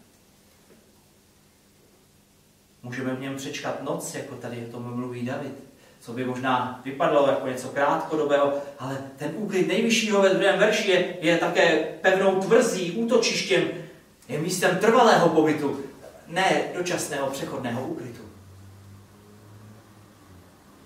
Můžeme 2.83 3.15
v 3.15 3.19
něm 3.19 3.35
přečkat 3.35 3.83
noc, 3.83 4.15
jako 4.15 4.35
tady 4.35 4.65
o 4.65 4.71
tom 4.71 4.95
mluví 4.95 5.25
David. 5.25 5.53
Co 5.99 6.13
by 6.13 6.25
možná 6.25 6.81
vypadalo 6.85 7.27
jako 7.27 7.47
něco 7.47 7.67
krátkodobého, 7.69 8.53
ale 8.79 8.97
ten 9.17 9.31
úklid 9.35 9.67
nejvyššího 9.67 10.21
ve 10.21 10.29
druhém 10.29 10.59
verši 10.59 10.91
je, 10.91 11.17
je 11.21 11.37
také 11.37 11.97
pevnou 12.01 12.41
tvrzí, 12.41 12.91
útočištěm, 12.91 13.67
je 14.27 14.39
místem 14.39 14.77
trvalého 14.77 15.29
pobytu, 15.29 15.83
ne 16.31 16.71
dočasného 16.73 17.29
přechodného 17.29 17.87
úkrytu. 17.87 18.21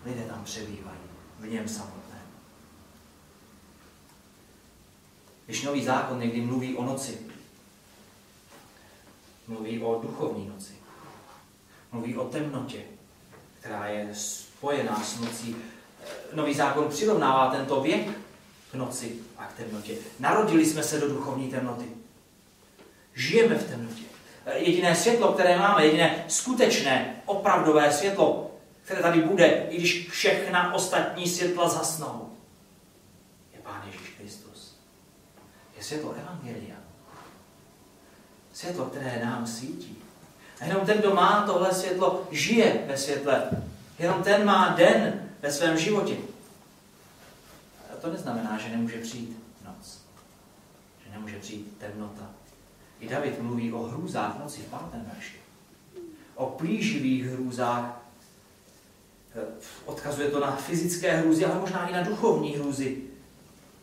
Lidé 0.06 0.22
tam 0.22 0.44
přebývají, 0.44 1.00
v 1.40 1.48
něm 1.48 1.68
samotném. 1.68 2.22
Když 5.46 5.64
nový 5.64 5.86
zákon 5.86 6.20
někdy 6.20 6.42
mluví 6.42 6.76
o 6.76 6.84
noci, 6.86 7.18
mluví 9.48 9.84
o 9.84 10.00
duchovní 10.02 10.48
noci. 10.48 10.74
Mluví 11.92 12.18
o 12.18 12.26
temnotě, 12.26 12.84
která 13.60 13.88
je 13.88 14.16
spojená 14.16 15.04
s 15.04 15.20
nocí. 15.20 15.56
Nový 16.34 16.54
zákon 16.54 16.90
přirovnává 16.90 17.52
tento 17.52 17.82
věk 17.82 18.08
k 18.72 18.74
noci 18.74 19.16
a 19.38 19.46
k 19.46 19.54
temnotě. 19.54 19.98
Narodili 20.20 20.66
jsme 20.66 20.84
se 20.84 21.00
do 21.00 21.10
duchovní 21.10 21.50
temnoty. 21.50 21.86
Žijeme 23.16 23.56
v 23.56 23.70
temnotě. 23.70 24.15
Jediné 24.54 24.96
světlo, 24.96 25.34
které 25.34 25.58
máme, 25.58 25.86
jediné 25.86 26.26
skutečné, 26.28 27.16
opravdové 27.26 27.92
světlo, 27.92 28.52
které 28.84 29.02
tady 29.02 29.22
bude, 29.22 29.68
i 29.70 29.78
když 29.78 30.10
všechna 30.10 30.74
ostatní 30.74 31.30
světla 31.30 31.70
zasnou, 31.70 32.30
je 33.54 33.60
Pán 33.60 33.82
Ježíš 33.86 34.10
Kristus. 34.18 34.78
Je 35.78 35.84
světlo 35.84 36.14
Evangelia. 36.14 36.76
Světlo, 38.54 38.86
které 38.86 39.26
nám 39.26 39.48
svítí. 39.48 39.98
A 40.62 40.66
jenom 40.66 40.86
ten, 40.86 40.98
kdo 40.98 41.16
má 41.16 41.44
tohle 41.46 41.74
světlo, 41.74 42.28
žije 42.32 42.84
ve 42.88 42.98
světle. 42.98 43.50
Jenom 44.00 44.24
ten 44.24 44.46
má 44.46 44.70
den 44.70 45.30
ve 45.42 45.52
svém 45.52 45.78
životě. 45.78 46.18
A 47.94 47.96
to 48.02 48.12
neznamená, 48.12 48.58
že 48.58 48.70
nemůže 48.70 48.98
přijít 48.98 49.44
noc. 49.66 50.02
Že 51.06 51.12
nemůže 51.12 51.40
přijít 51.40 51.78
temnota. 51.78 52.30
I 53.00 53.08
David 53.08 53.42
mluví 53.42 53.74
o 53.74 53.84
hrůzách 53.84 54.40
noci 54.40 54.62
v 54.62 54.66
pátém 54.66 55.12
verši. 55.14 55.36
O 56.36 56.46
plíživých 56.46 57.26
hrůzách. 57.26 58.02
Odkazuje 59.86 60.30
to 60.30 60.40
na 60.40 60.56
fyzické 60.56 61.18
hrůzy, 61.18 61.46
ale 61.46 61.60
možná 61.60 61.88
i 61.88 61.94
na 61.94 62.04
duchovní 62.04 62.56
hrůzy. 62.56 63.02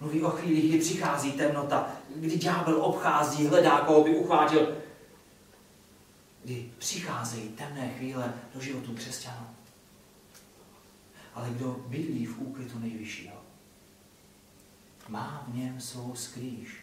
Mluví 0.00 0.22
o 0.22 0.30
chvíli, 0.30 0.68
kdy 0.68 0.78
přichází 0.78 1.32
temnota, 1.32 1.92
kdy 2.16 2.36
ďábel 2.36 2.84
obchází, 2.84 3.46
hledá, 3.46 3.80
koho 3.80 4.04
by 4.04 4.16
uchvátil 4.16 4.82
kdy 6.44 6.70
přicházejí 6.78 7.48
temné 7.48 7.94
chvíle 7.98 8.34
do 8.54 8.60
životu 8.60 8.94
křesťanů. 8.94 9.46
Ale 11.34 11.50
kdo 11.50 11.84
bydlí 11.86 12.26
v 12.26 12.38
úkrytu 12.38 12.78
nejvyššího, 12.78 13.36
má 15.08 15.44
v 15.48 15.56
něm 15.56 15.80
svou 15.80 16.14
skrýž. 16.14 16.81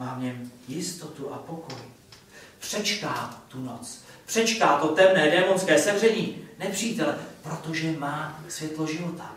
Má 0.00 0.14
v 0.14 0.22
něm 0.22 0.52
jistotu 0.68 1.32
a 1.32 1.38
pokoj. 1.38 1.78
Přečká 2.58 3.42
tu 3.48 3.62
noc. 3.62 4.00
Přečká 4.26 4.78
to 4.78 4.88
temné 4.88 5.30
démonské 5.30 5.78
sevření 5.78 6.38
nepřítele, 6.58 7.18
protože 7.42 7.92
má 7.92 8.44
světlo 8.48 8.86
života. 8.86 9.34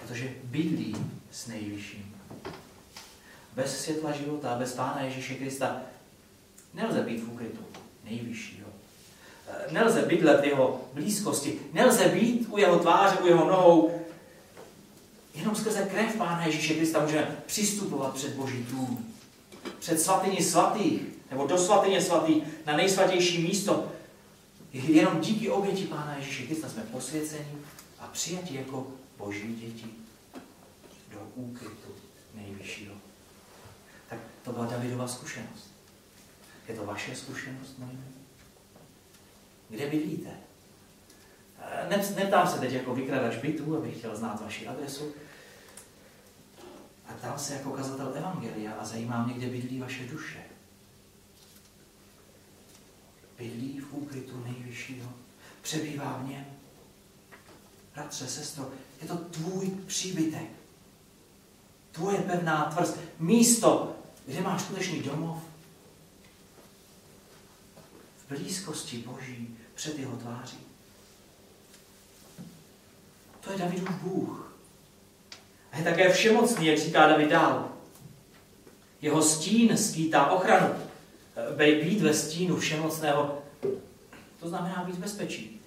Protože 0.00 0.32
bydlí 0.44 0.96
s 1.30 1.46
nejvyšším. 1.46 2.16
Bez 3.54 3.80
světla 3.80 4.12
života, 4.12 4.56
bez 4.58 4.74
Pána 4.74 5.00
Ježíše 5.00 5.34
Krista 5.34 5.76
nelze 6.74 7.00
být 7.00 7.20
v 7.20 7.32
úkrytu 7.32 7.60
nejvyššího. 8.04 8.68
Nelze 9.70 10.02
bydlet 10.02 10.40
v 10.40 10.44
jeho 10.44 10.80
blízkosti. 10.92 11.60
Nelze 11.72 12.08
být 12.08 12.46
u 12.50 12.58
jeho 12.58 12.78
tváře, 12.78 13.18
u 13.18 13.26
jeho 13.26 13.48
nohou. 13.48 14.01
Jenom 15.34 15.56
skrze 15.56 15.82
krev 15.82 16.16
Pána 16.16 16.46
Ježíše 16.46 16.74
Krista 16.74 17.02
můžeme 17.02 17.42
přistupovat 17.46 18.14
před 18.14 18.34
Boží 18.34 18.64
trůn. 18.64 19.06
Před 19.78 20.00
svatyni 20.00 20.42
svatých, 20.42 21.02
nebo 21.30 21.46
do 21.46 21.58
svatyně 21.58 22.02
svatých, 22.02 22.44
na 22.66 22.76
nejsvatější 22.76 23.42
místo. 23.42 23.92
Jenom 24.72 25.20
díky 25.20 25.50
oběti 25.50 25.84
Pána 25.84 26.16
Ježíše 26.16 26.46
Krista 26.46 26.68
jsme 26.68 26.82
posvěceni 26.82 27.52
a 27.98 28.06
přijati 28.06 28.54
jako 28.54 28.86
Boží 29.18 29.54
děti 29.54 29.86
do 31.12 31.28
úkrytu 31.34 31.88
nejvyššího. 32.34 32.94
Tak 34.08 34.18
to 34.44 34.52
byla 34.52 34.66
Davidova 34.66 35.08
zkušenost. 35.08 35.72
Je 36.68 36.74
to 36.74 36.86
vaše 36.86 37.16
zkušenost, 37.16 37.78
moje? 37.78 37.92
Kde 39.68 39.86
bydlíte? 39.86 40.30
Neptám 42.16 42.48
se 42.48 42.60
teď 42.60 42.72
jako 42.72 42.94
vykladač 42.94 43.36
bytu, 43.36 43.76
abych 43.76 43.98
chtěl 43.98 44.16
znát 44.16 44.40
vaši 44.40 44.68
adresu. 44.68 45.12
A 47.08 47.12
ptám 47.12 47.38
se 47.38 47.54
jako 47.54 47.70
kazatel 47.70 48.12
Evangelia 48.16 48.72
a 48.72 48.84
zajímá 48.84 49.24
mě, 49.24 49.34
kde 49.34 49.46
bydlí 49.46 49.78
vaše 49.78 50.04
duše. 50.04 50.42
Bydlí 53.38 53.80
v 53.80 53.94
úkrytu 53.94 54.44
nejvyššího. 54.44 55.12
Přebývá 55.62 56.18
v 56.22 56.28
něm. 56.28 56.44
Bratře, 57.94 58.26
sestro, 58.26 58.70
je 59.02 59.08
to 59.08 59.16
tvůj 59.16 59.70
příbytek. 59.86 60.48
Tvoje 61.92 62.18
pevná 62.18 62.64
tvrz. 62.64 62.94
Místo, 63.18 63.96
kde 64.26 64.40
máš 64.40 64.62
skutečný 64.62 65.02
domov. 65.02 65.42
V 68.16 68.28
blízkosti 68.28 68.98
Boží 68.98 69.56
před 69.74 69.98
jeho 69.98 70.16
tváří. 70.16 70.71
To 73.44 73.52
je 73.52 73.58
Davidův 73.58 73.90
Bůh. 73.90 74.56
A 75.72 75.78
je 75.78 75.84
také 75.84 76.12
všemocný, 76.12 76.66
jak 76.66 76.78
říká 76.78 77.08
David 77.08 77.30
dál. 77.30 77.68
Jeho 79.02 79.22
stín 79.22 79.76
skýtá 79.76 80.30
ochranu. 80.30 80.74
Být 81.56 82.00
ve 82.00 82.14
stínu 82.14 82.56
všemocného, 82.56 83.42
to 84.40 84.48
znamená 84.48 84.84
být 84.84 84.96
bezpečí. 84.96 85.60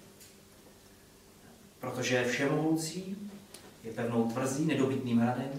Protože 1.80 2.16
je 2.16 2.28
všemohoucí, 2.28 3.30
je 3.84 3.94
pevnou 3.94 4.32
tvrzí, 4.32 4.66
nedobytným 4.66 5.20
hradem, 5.20 5.52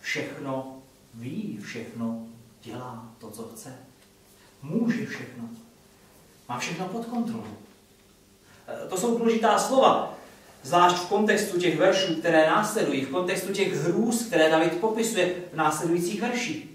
všechno 0.00 0.78
ví, 1.14 1.58
všechno 1.62 2.26
dělá 2.62 3.12
to, 3.18 3.30
co 3.30 3.42
chce. 3.42 3.76
Může 4.62 5.06
všechno. 5.06 5.48
Má 6.48 6.58
všechno 6.58 6.88
pod 6.88 7.06
kontrolou. 7.06 7.56
To 8.88 8.96
jsou 8.96 9.18
důležitá 9.18 9.58
slova, 9.58 10.17
zvlášť 10.62 10.96
v 10.96 11.08
kontextu 11.08 11.60
těch 11.60 11.78
veršů, 11.78 12.14
které 12.14 12.46
následují, 12.46 13.04
v 13.04 13.10
kontextu 13.10 13.52
těch 13.52 13.74
hrůz, 13.74 14.26
které 14.26 14.50
David 14.50 14.72
popisuje 14.72 15.34
v 15.52 15.56
následujících 15.56 16.20
verších. 16.20 16.68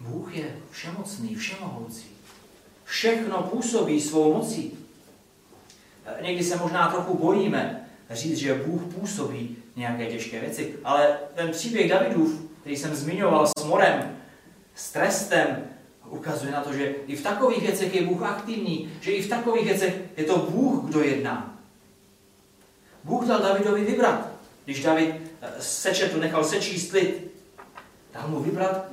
Bůh 0.00 0.36
je 0.36 0.56
všemocný, 0.70 1.34
všemohoucí. 1.34 2.06
Všechno 2.84 3.42
působí 3.42 4.00
svou 4.00 4.34
mocí. 4.34 4.78
Někdy 6.20 6.44
se 6.44 6.56
možná 6.56 6.88
trochu 6.90 7.18
bojíme 7.18 7.88
říct, 8.10 8.38
že 8.38 8.54
Bůh 8.54 8.82
působí 8.94 9.56
nějaké 9.76 10.06
těžké 10.06 10.40
věci, 10.40 10.74
ale 10.84 11.18
ten 11.34 11.50
příběh 11.50 11.90
Davidův, 11.90 12.50
který 12.60 12.76
jsem 12.76 12.94
zmiňoval 12.94 13.46
s 13.46 13.64
morem, 13.64 14.16
s 14.74 14.92
trestem, 14.92 15.64
ukazuje 16.10 16.52
na 16.52 16.60
to, 16.60 16.72
že 16.72 16.94
i 17.06 17.16
v 17.16 17.22
takových 17.22 17.62
věcech 17.62 17.94
je 17.94 18.06
Bůh 18.06 18.22
aktivní, 18.22 18.92
že 19.00 19.10
i 19.10 19.22
v 19.22 19.28
takových 19.28 19.64
věcech 19.64 20.00
je 20.16 20.24
to 20.24 20.38
Bůh, 20.38 20.84
kdo 20.84 21.00
jedná. 21.00 21.58
Bůh 23.04 23.24
dal 23.24 23.40
Davidovi 23.40 23.84
vybrat. 23.84 24.30
Když 24.64 24.82
David 24.82 25.14
eh, 25.40 25.52
sečetl, 25.60 26.20
nechal 26.20 26.44
sečíst 26.44 26.92
lid, 26.92 27.30
dal 28.14 28.28
mu 28.28 28.40
vybrat, 28.40 28.84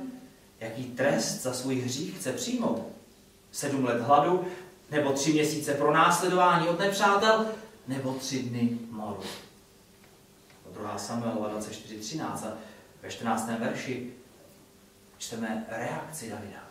jaký 0.60 0.84
trest 0.84 1.42
za 1.42 1.52
svůj 1.52 1.80
hřích 1.80 2.16
chce 2.18 2.32
přijmout. 2.32 2.86
Sedm 3.52 3.84
let 3.84 4.00
hladu, 4.00 4.44
nebo 4.90 5.12
tři 5.12 5.32
měsíce 5.32 5.74
pro 5.74 5.92
následování 5.92 6.68
od 6.68 6.78
nepřátel, 6.78 7.46
nebo 7.88 8.14
tři 8.14 8.42
dny 8.42 8.78
moru. 8.90 9.20
2. 10.72 10.98
Samuelova 10.98 11.48
24.13 11.48 12.24
a 12.24 12.52
ve 13.02 13.10
14. 13.10 13.50
verši 13.58 14.12
čteme 15.18 15.66
reakci 15.68 16.30
Davida. 16.30 16.65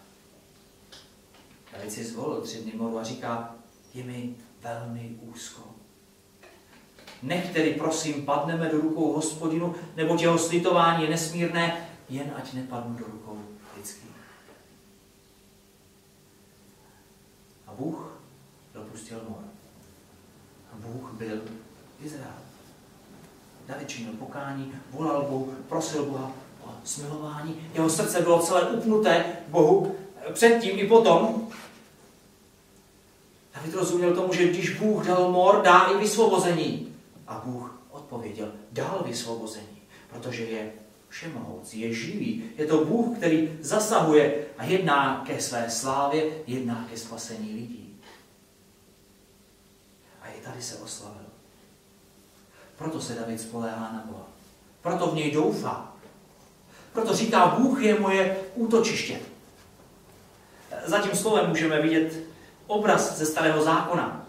David 1.76 1.92
si 1.92 2.06
zvolil 2.06 2.42
tři 2.42 2.58
dny 2.58 2.74
moru 2.76 3.00
a 3.00 3.04
říká, 3.04 3.56
je 3.94 4.04
mi 4.04 4.36
velmi 4.62 5.18
úzko. 5.22 5.62
Nech 7.24 7.54
tedy, 7.54 7.72
prosím, 7.74 8.26
padneme 8.26 8.70
do 8.70 8.82
rukou 8.82 9.14
hospodinu, 9.14 9.76
nebo 9.96 10.18
jeho 10.20 10.38
slitování 10.38 11.04
je 11.04 11.10
nesmírné, 11.10 11.88
jen 12.10 12.34
ať 12.38 12.54
nepadnu 12.54 12.96
do 12.96 13.06
rukou 13.06 13.40
lidských. 13.78 14.10
A 17.68 17.74
Bůh 17.74 18.20
dopustil 18.74 19.22
mor. 19.30 19.44
A 20.74 20.76
Bůh 20.76 21.14
byl 21.14 21.42
Izrael. 22.04 22.46
David 23.68 23.90
činil 23.90 24.14
pokání, 24.14 24.74
volal 24.92 25.22
Bohu, 25.22 25.54
prosil 25.70 26.06
Boha 26.06 26.32
o 26.64 26.70
smilování. 26.84 27.70
Jeho 27.74 27.90
srdce 27.90 28.22
bylo 28.22 28.40
celé 28.40 28.62
upnuté 28.62 29.26
Bohu 29.48 29.96
předtím 30.34 30.80
i 30.80 30.88
potom. 30.88 31.48
David 33.56 33.74
rozuměl 33.74 34.15
tomu, 34.15 34.34
že 34.34 34.48
když 34.48 34.80
Bůh 34.80 35.06
dal 35.06 35.32
mor, 35.32 35.62
dá 35.62 35.84
i 35.84 35.98
vysvobození. 35.98 36.96
A 37.28 37.41
Bůh 37.46 37.80
odpověděl, 37.91 38.52
dal 38.72 39.04
vysvobození, 39.06 39.82
protože 40.10 40.44
je 40.44 40.72
všemohoucí, 41.10 41.80
je 41.80 41.94
živý. 41.94 42.44
Je 42.58 42.65
to 42.65 42.86
Bůh, 42.86 43.18
který 43.18 43.58
zasahuje 43.62 44.46
a 44.58 44.65
jedná 44.65 45.24
ke 45.28 45.41
své 45.41 45.70
slávě, 45.70 46.32
jedná 46.48 46.88
ke 46.89 46.98
spasení 46.98 47.54
lidí. 47.54 48.00
A 50.22 50.28
i 50.28 50.41
tady 50.41 50.62
se 50.62 50.76
oslavil. 50.76 51.26
Proto 52.78 53.02
se 53.02 53.13
David 53.13 53.41
spoléhá 53.41 53.91
na 53.94 54.04
Boha. 54.06 54.28
Proto 54.82 55.08
v 55.08 55.15
něj 55.15 55.32
doufá. 55.32 55.96
Proto 56.94 57.13
říká, 57.13 57.48
Bůh 57.48 57.84
je 57.84 58.00
moje 58.00 58.38
útočiště. 58.56 59.20
Za 60.86 61.00
tím 61.00 61.15
slovem 61.15 61.50
můžeme 61.50 61.82
vidět 61.82 62.35
obraz 62.67 63.17
ze 63.17 63.25
starého 63.25 63.63
zákona. 63.63 64.25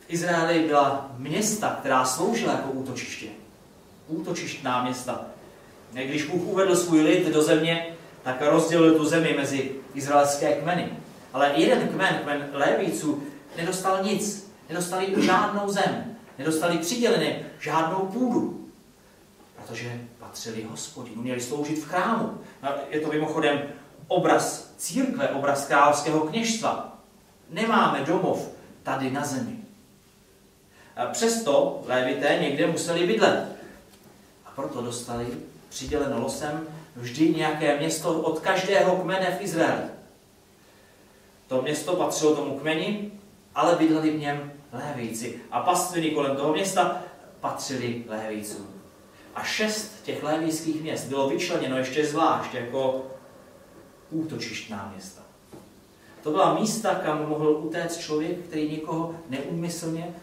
V 0.00 0.04
Izraeli 0.08 0.58
byla 0.66 1.10
města, 1.16 1.76
která 1.80 2.04
sloužila 2.04 2.52
jako 2.52 2.70
útočiště. 2.70 3.26
Útočištná 4.08 4.82
města. 4.82 5.24
Když 5.92 6.24
Bůh 6.24 6.42
uvedl 6.42 6.76
svůj 6.76 7.00
lid 7.00 7.28
do 7.28 7.42
země, 7.42 7.96
tak 8.22 8.42
rozdělil 8.42 8.98
tu 8.98 9.04
zemi 9.04 9.34
mezi 9.36 9.72
izraelské 9.94 10.52
kmeny. 10.52 10.88
Ale 11.32 11.52
jeden 11.54 11.88
kmen, 11.88 12.20
kmen 12.22 12.50
Lévíců, 12.52 13.22
nedostal 13.56 14.04
nic. 14.04 14.52
Nedostali 14.68 15.14
žádnou 15.18 15.68
zem. 15.68 16.16
Nedostali 16.38 16.78
přidělené 16.78 17.40
žádnou 17.60 17.98
půdu. 17.98 18.68
Protože 19.56 20.00
patřili 20.18 20.62
hospodinu, 20.62 21.22
měli 21.22 21.40
sloužit 21.40 21.78
v 21.78 21.84
chrámu. 21.84 22.38
No, 22.62 22.70
je 22.90 23.00
to 23.00 23.08
mimochodem 23.08 23.62
obraz 24.12 24.74
církve, 24.76 25.28
obraz 25.28 25.66
královského 25.66 26.20
kněžstva. 26.20 26.98
Nemáme 27.50 28.04
domov 28.04 28.48
tady 28.82 29.10
na 29.10 29.24
zemi. 29.24 29.56
A 30.96 31.06
přesto 31.06 31.82
lévité 31.86 32.38
někde 32.40 32.66
museli 32.66 33.06
bydlet. 33.06 33.56
A 34.46 34.50
proto 34.56 34.82
dostali 34.82 35.26
přiděleno 35.68 36.20
losem 36.20 36.66
vždy 36.96 37.30
nějaké 37.30 37.78
město 37.78 38.20
od 38.20 38.40
každého 38.40 38.96
kmene 38.96 39.36
v 39.38 39.42
Izraeli. 39.42 39.82
To 41.48 41.62
město 41.62 41.96
patřilo 41.96 42.36
tomu 42.36 42.58
kmeni, 42.58 43.10
ale 43.54 43.76
bydleli 43.76 44.10
v 44.10 44.20
něm 44.20 44.52
lévíci. 44.72 45.40
A 45.50 45.60
pastviny 45.60 46.10
kolem 46.10 46.36
toho 46.36 46.52
města 46.52 47.02
patřili 47.40 48.04
lévícům. 48.08 48.66
A 49.34 49.42
šest 49.42 50.02
těch 50.04 50.22
lévijských 50.22 50.82
měst 50.82 51.04
bylo 51.04 51.28
vyčleněno 51.28 51.78
ještě 51.78 52.06
zvlášť 52.06 52.54
jako 52.54 53.04
útočištná 54.12 54.92
města. 54.94 55.22
To 56.22 56.30
byla 56.30 56.54
místa, 56.54 56.94
kam 56.94 57.28
mohl 57.28 57.50
utéct 57.50 58.00
člověk, 58.00 58.38
který 58.38 58.70
někoho 58.70 59.14
neúmyslně, 59.28 60.14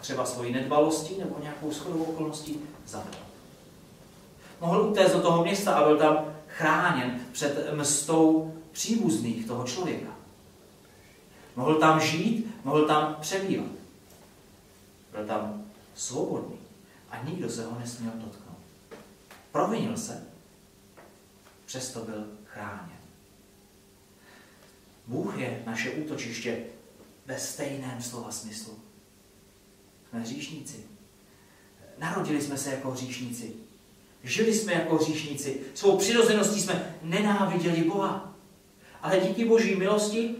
třeba 0.00 0.24
svojí 0.24 0.52
nedbalostí 0.52 1.18
nebo 1.18 1.36
nějakou 1.42 1.72
shodou 1.72 2.02
okolností, 2.02 2.60
zabil. 2.86 3.20
Mohl 4.60 4.80
utéct 4.80 5.12
do 5.12 5.20
toho 5.20 5.44
města 5.44 5.74
a 5.74 5.84
byl 5.84 5.96
tam 5.96 6.34
chráněn 6.48 7.20
před 7.32 7.72
mstou 7.74 8.54
příbuzných 8.72 9.46
toho 9.46 9.64
člověka. 9.64 10.10
Mohl 11.56 11.74
tam 11.74 12.00
žít, 12.00 12.54
mohl 12.64 12.86
tam 12.86 13.16
přebývat. 13.20 13.70
Byl 15.12 15.26
tam 15.26 15.64
svobodný 15.94 16.58
a 17.10 17.22
nikdo 17.24 17.50
se 17.50 17.64
ho 17.64 17.78
nesměl 17.78 18.12
dotknout. 18.14 18.58
Provinil 19.52 19.96
se, 19.96 20.24
přesto 21.66 22.00
byl 22.00 22.26
chráněn. 22.44 22.98
Bůh 25.08 25.38
je 25.38 25.62
naše 25.66 25.90
útočiště 25.90 26.58
ve 27.26 27.38
stejném 27.38 28.02
slova 28.02 28.30
smyslu. 28.30 28.78
Jsme 30.08 30.20
hříšníci. 30.20 30.76
Narodili 31.98 32.42
jsme 32.42 32.58
se 32.58 32.70
jako 32.70 32.90
hříšníci. 32.90 33.52
Žili 34.22 34.54
jsme 34.54 34.72
jako 34.72 34.96
hříšníci. 34.96 35.60
Svou 35.74 35.98
přirozeností 35.98 36.62
jsme 36.62 36.94
nenáviděli 37.02 37.84
Boha. 37.84 38.34
Ale 39.02 39.20
díky 39.20 39.44
boží 39.44 39.74
milosti 39.74 40.34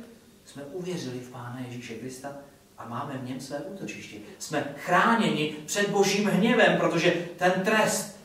jsme 0.44 0.62
uvěřili 0.64 1.18
v 1.18 1.30
Pána 1.30 1.60
Ježíše 1.68 1.94
Krista 1.94 2.36
a 2.78 2.88
máme 2.88 3.18
v 3.18 3.28
něm 3.28 3.40
své 3.40 3.58
útočiště. 3.58 4.16
Jsme 4.38 4.74
chráněni 4.78 5.56
před 5.66 5.90
božím 5.90 6.26
hněvem, 6.26 6.78
protože 6.78 7.28
ten 7.36 7.52
trest 7.64 8.16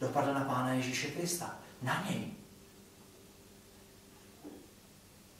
dopadl 0.00 0.34
na 0.34 0.44
Pána 0.44 0.72
Ježíše 0.72 1.06
Krista. 1.06 1.58
Na 1.82 2.06
něj. 2.10 2.37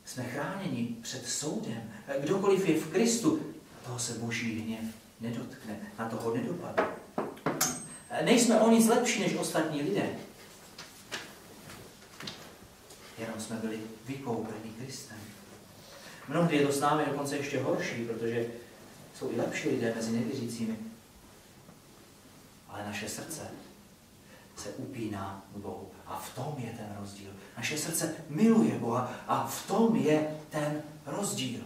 Jsme 0.08 0.24
chráněni 0.24 0.96
před 1.02 1.28
soudem. 1.28 1.92
Kdokoliv 2.20 2.68
je 2.68 2.80
v 2.80 2.92
Kristu, 2.92 3.54
toho 3.84 3.98
se 3.98 4.12
boží 4.12 4.60
hněv 4.60 4.94
nedotkne, 5.20 5.80
na 5.98 6.08
toho 6.08 6.34
nedopadne. 6.34 6.86
Nejsme 8.24 8.60
o 8.60 8.70
nic 8.70 8.88
lepší 8.88 9.20
než 9.20 9.34
ostatní 9.34 9.82
lidé. 9.82 10.10
Jenom 13.18 13.40
jsme 13.40 13.56
byli 13.56 13.80
vykoupeni 14.06 14.70
Kristem. 14.78 15.18
Mnohdy 16.28 16.56
je 16.56 16.66
to 16.66 16.72
s 16.72 16.80
námi 16.80 17.04
dokonce 17.06 17.36
ještě 17.36 17.60
horší, 17.60 18.04
protože 18.04 18.46
jsou 19.18 19.32
i 19.32 19.36
lepší 19.36 19.68
lidé 19.68 19.92
mezi 19.96 20.12
nevěřícími. 20.12 20.76
Ale 22.68 22.84
naše 22.84 23.08
srdce 23.08 23.50
se 24.56 24.68
upíná 24.68 25.46
k 25.54 25.56
Bohu. 25.56 25.90
A 26.08 26.16
v 26.16 26.34
tom 26.34 26.54
je 26.58 26.70
ten 26.70 26.96
rozdíl. 27.00 27.30
Naše 27.56 27.78
srdce 27.78 28.14
miluje 28.28 28.78
Boha 28.78 29.12
a 29.26 29.46
v 29.46 29.66
tom 29.66 29.96
je 29.96 30.36
ten 30.50 30.82
rozdíl. 31.06 31.60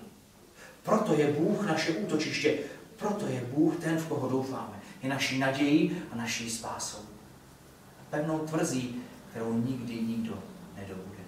Proto 0.83 1.15
je 1.15 1.33
Bůh 1.33 1.67
naše 1.67 1.93
útočiště. 1.93 2.59
Proto 2.97 3.27
je 3.27 3.41
Bůh 3.41 3.77
ten, 3.77 3.99
v 3.99 4.09
koho 4.09 4.29
doufáme. 4.29 4.81
Je 5.03 5.09
naší 5.09 5.39
nadějí 5.39 6.03
a 6.13 6.17
naší 6.17 6.51
spásou. 6.51 6.99
Pevnou 8.11 8.39
tvrzí, 8.39 9.03
kterou 9.31 9.55
nikdy 9.55 9.95
nikdo 9.95 10.43
nedobude. 10.77 11.23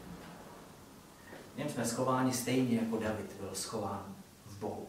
V 1.55 1.59
něm 1.59 1.68
jsme 1.68 1.85
schováni 1.85 2.33
stejně, 2.33 2.77
jako 2.77 2.98
David 2.98 3.33
byl 3.40 3.50
schován 3.53 4.14
v 4.46 4.59
Bohu. 4.59 4.88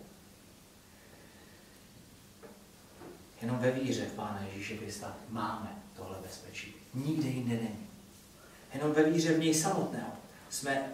Jenom 3.41 3.57
ve 3.57 3.71
víře 3.71 4.05
v 4.05 4.13
Pána 4.13 4.41
Ježíše 4.53 4.77
Krista 4.77 5.15
máme 5.29 5.75
tohle 5.95 6.17
bezpečí. 6.23 6.75
Nikde 6.93 7.27
jinde 7.29 7.55
není. 7.55 7.87
Jenom 8.75 8.93
ve 8.93 9.03
víře 9.03 9.33
v 9.33 9.39
něj 9.39 9.53
samotného 9.53 10.09
jsme 10.49 10.89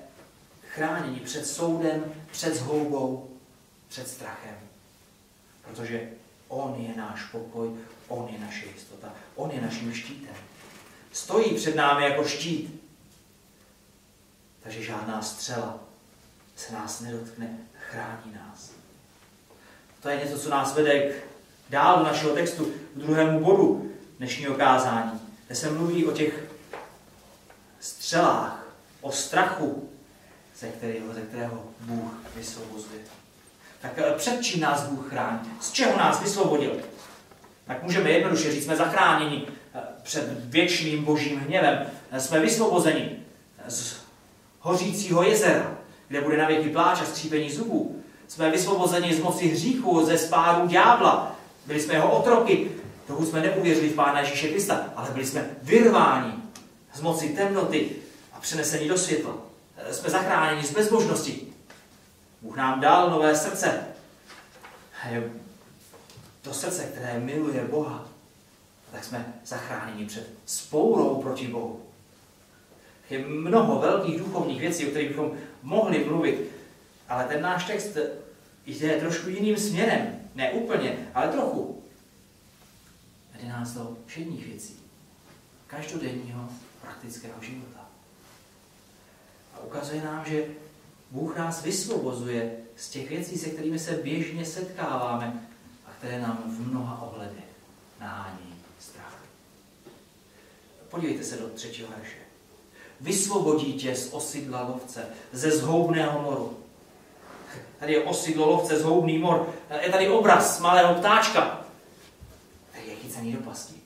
chráněni 0.69 1.19
před 1.19 1.45
soudem, 1.45 2.13
před 2.31 2.55
zhoubou, 2.55 3.29
před 3.87 4.07
strachem. 4.07 4.55
Protože 5.61 6.09
On 6.47 6.75
je 6.79 6.95
náš 6.97 7.23
pokoj, 7.23 7.69
On 8.07 8.29
je 8.33 8.39
naše 8.39 8.65
jistota, 8.65 9.13
On 9.35 9.51
je 9.51 9.61
naším 9.61 9.93
štítem. 9.93 10.35
Stojí 11.11 11.55
před 11.55 11.75
námi 11.75 12.03
jako 12.03 12.23
štít. 12.23 12.81
Takže 14.63 14.83
žádná 14.83 15.21
střela 15.21 15.79
se 16.55 16.73
nás 16.73 17.01
nedotkne, 17.01 17.57
chrání 17.89 18.33
nás. 18.33 18.71
To 20.01 20.09
je 20.09 20.17
něco, 20.17 20.39
co 20.39 20.49
nás 20.49 20.75
vede 20.75 21.09
k 21.09 21.13
dál 21.69 22.03
našeho 22.03 22.33
textu, 22.33 22.65
k 22.65 22.97
druhému 22.97 23.43
bodu 23.43 23.91
dnešního 24.17 24.55
kázání, 24.55 25.21
kde 25.47 25.55
se 25.55 25.71
mluví 25.71 26.05
o 26.05 26.11
těch 26.11 26.50
střelách, 27.81 28.65
o 29.01 29.11
strachu, 29.11 29.89
ze 30.59 30.67
kterého, 30.67 31.13
ze 31.13 31.21
kterého 31.21 31.63
Bůh 31.79 32.11
vysvobozuje. 32.35 32.99
Tak 33.81 33.91
eh, 33.97 34.13
před 34.17 34.41
čím 34.41 34.61
nás 34.61 34.83
Bůh 34.83 35.09
chrání? 35.09 35.39
Z 35.59 35.71
čeho 35.71 35.97
nás 35.97 36.21
vysvobodil? 36.21 36.77
Tak 37.65 37.83
můžeme 37.83 38.09
jednoduše 38.09 38.51
říct, 38.51 38.63
jsme 38.63 38.75
zachráněni 38.75 39.47
eh, 39.75 39.79
před 40.03 40.25
věčným 40.45 41.03
božím 41.03 41.39
hněvem. 41.39 41.85
Eh, 42.11 42.19
jsme 42.19 42.39
vysvobozeni 42.39 43.19
z 43.67 43.95
hořícího 44.59 45.23
jezera, 45.23 45.77
kde 46.07 46.21
bude 46.21 46.37
na 46.37 46.47
věky 46.47 46.69
pláč 46.69 47.01
a 47.01 47.05
skřípení 47.05 47.51
zubů. 47.51 48.03
Jsme 48.27 48.51
vysvobozeni 48.51 49.15
z 49.15 49.19
moci 49.19 49.47
hříchu, 49.47 50.05
ze 50.05 50.17
spáru 50.17 50.67
ďábla. 50.67 51.35
Byli 51.65 51.79
jsme 51.79 51.93
jeho 51.93 52.11
otroky, 52.11 52.71
dokud 53.09 53.27
jsme 53.27 53.41
neuvěřili 53.41 53.89
v 53.89 53.95
Pána 53.95 54.19
Ježíše 54.19 54.47
Krista, 54.47 54.85
ale 54.95 55.09
byli 55.11 55.25
jsme 55.25 55.49
vyrváni 55.61 56.40
z 56.93 57.01
moci 57.01 57.29
temnoty 57.29 57.95
a 58.33 58.39
přeneseni 58.39 58.87
do 58.87 58.97
světla. 58.97 59.37
Jsme 59.91 60.09
zachráněni 60.09 60.67
z 60.67 60.71
bezbožnosti. 60.71 61.47
Bůh 62.41 62.57
nám 62.57 62.79
dal 62.79 63.09
nové 63.09 63.35
srdce. 63.35 63.87
To 66.41 66.53
srdce, 66.53 66.83
které 66.83 67.19
miluje 67.19 67.63
Boha, 67.63 68.09
tak 68.91 69.03
jsme 69.03 69.33
zachráněni 69.45 70.05
před 70.05 70.29
spourou 70.45 71.21
proti 71.21 71.47
Bohu. 71.47 71.85
Je 73.09 73.19
mnoho 73.19 73.79
velkých 73.79 74.19
duchovních 74.19 74.61
věcí, 74.61 74.87
o 74.87 74.89
kterých 74.89 75.09
bychom 75.09 75.37
mohli 75.63 76.05
mluvit, 76.05 76.51
ale 77.09 77.25
ten 77.25 77.41
náš 77.41 77.65
text 77.65 77.97
jde 78.65 78.99
trošku 78.99 79.29
jiným 79.29 79.57
směrem. 79.57 80.19
Ne 80.35 80.51
úplně, 80.51 81.07
ale 81.13 81.27
trochu. 81.27 81.83
Vede 83.33 83.49
nás 83.49 83.71
do 83.71 83.97
všedních 84.05 84.45
věcí. 84.47 84.75
Každodenního 85.67 86.49
praktického 86.81 87.41
života. 87.41 87.79
A 89.53 89.59
ukazuje 89.59 90.03
nám, 90.03 90.25
že 90.25 90.45
Bůh 91.11 91.37
nás 91.37 91.63
vysvobozuje 91.63 92.57
z 92.75 92.89
těch 92.89 93.09
věcí, 93.09 93.37
se 93.37 93.49
kterými 93.49 93.79
se 93.79 93.91
běžně 93.91 94.45
setkáváme 94.45 95.47
a 95.85 95.89
které 95.97 96.21
nám 96.21 96.43
v 96.45 96.67
mnoha 96.67 97.01
ohledech 97.01 97.43
nahání 97.99 98.55
strach. 98.79 99.15
Podívejte 100.89 101.23
se 101.23 101.37
do 101.37 101.49
třetího 101.49 101.89
verše. 101.97 102.17
Vysvobodí 103.01 103.73
tě 103.73 103.95
z 103.95 104.13
osidla 104.13 104.61
lovce, 104.61 105.05
ze 105.31 105.51
zhoubného 105.51 106.21
moru. 106.21 106.57
Tady 107.79 107.93
je 107.93 108.03
osidlo 108.03 108.49
lovce, 108.49 108.79
zhoubný 108.79 109.17
mor. 109.17 109.53
Je 109.81 109.89
tady 109.89 110.09
obraz 110.09 110.59
malého 110.59 110.95
ptáčka, 110.95 111.65
který 112.71 112.87
je 112.87 112.95
chycený 112.95 113.33
do 113.33 113.39
pasti. 113.39 113.80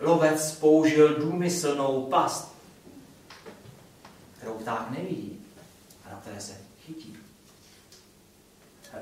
Lovec 0.00 0.52
použil 0.52 1.14
důmyslnou 1.14 2.06
past, 2.06 2.54
kterou 4.36 4.54
pták 4.54 4.90
nevidí 4.90 5.40
a 6.04 6.10
na 6.10 6.20
které 6.20 6.40
se 6.40 6.60
chytí. 6.86 7.16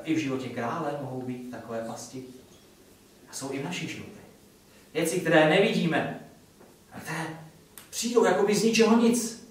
I 0.04 0.14
v 0.14 0.18
životě 0.18 0.48
krále 0.48 0.98
mohou 1.02 1.22
být 1.22 1.50
takové 1.50 1.84
pasti. 1.86 2.24
A 3.30 3.32
jsou 3.32 3.52
i 3.52 3.58
v 3.58 3.64
našich 3.64 3.90
životech. 3.90 4.26
Věci, 4.94 5.20
které 5.20 5.50
nevidíme, 5.50 6.28
a 6.92 7.00
které 7.00 7.40
přijdou 7.90 8.24
jako 8.24 8.46
by 8.46 8.54
z 8.54 8.64
ničeho 8.64 8.96
nic. 8.96 9.48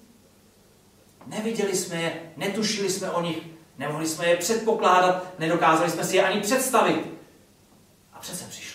Neviděli 1.26 1.76
jsme 1.76 2.02
je, 2.02 2.32
netušili 2.36 2.90
jsme 2.90 3.10
o 3.10 3.22
nich, 3.22 3.38
nemohli 3.78 4.06
jsme 4.06 4.26
je 4.26 4.36
předpokládat, 4.36 5.38
nedokázali 5.38 5.90
jsme 5.90 6.04
si 6.04 6.16
je 6.16 6.26
ani 6.26 6.40
představit. 6.40 7.06
A 8.12 8.18
přece 8.18 8.44
přišli. 8.44 8.65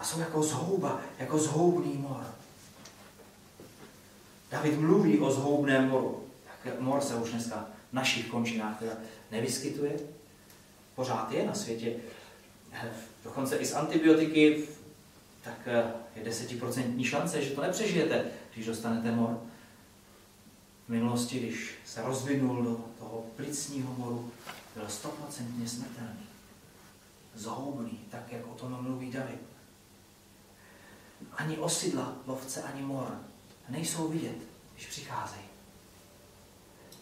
A 0.00 0.04
jsou 0.04 0.20
jako 0.20 0.42
zhouba, 0.42 1.00
jako 1.18 1.38
zhoubný 1.38 1.94
mor. 1.94 2.26
David 4.50 4.80
mluví 4.80 5.18
o 5.18 5.30
zhoubném 5.30 5.88
moru. 5.88 6.24
Tak 6.64 6.80
mor 6.80 7.00
se 7.00 7.14
už 7.14 7.30
dneska 7.30 7.66
v 7.90 7.92
našich 7.92 8.26
končinách 8.28 8.78
teda 8.78 8.92
nevyskytuje. 9.30 9.92
Pořád 10.94 11.32
je 11.32 11.46
na 11.46 11.54
světě. 11.54 11.96
Dokonce 13.24 13.56
i 13.56 13.66
z 13.66 13.74
antibiotiky 13.74 14.68
tak 15.42 15.58
eh, 15.66 15.92
je 16.16 16.24
desetiprocentní 16.24 17.04
šance, 17.04 17.42
že 17.42 17.50
to 17.50 17.62
nepřežijete, 17.62 18.24
když 18.54 18.66
dostanete 18.66 19.10
mor. 19.10 19.40
V 20.86 20.88
minulosti, 20.88 21.38
když 21.38 21.74
se 21.84 22.02
rozvinul 22.02 22.62
do 22.62 22.84
toho 22.98 23.24
plicního 23.36 23.94
moru, 23.94 24.32
byl 24.76 24.88
stoprocentně 24.88 25.68
smrtelný. 25.68 26.26
Zhoubný, 27.34 28.00
tak 28.10 28.32
jak 28.32 28.46
o 28.46 28.54
tom 28.54 28.82
mluví 28.82 29.10
David. 29.10 29.49
Ani 31.32 31.58
osidla, 31.58 32.12
lovce, 32.26 32.62
ani 32.62 32.82
mor 32.82 33.20
nejsou 33.68 34.08
vidět, 34.08 34.36
když 34.74 34.86
přicházejí. 34.86 35.44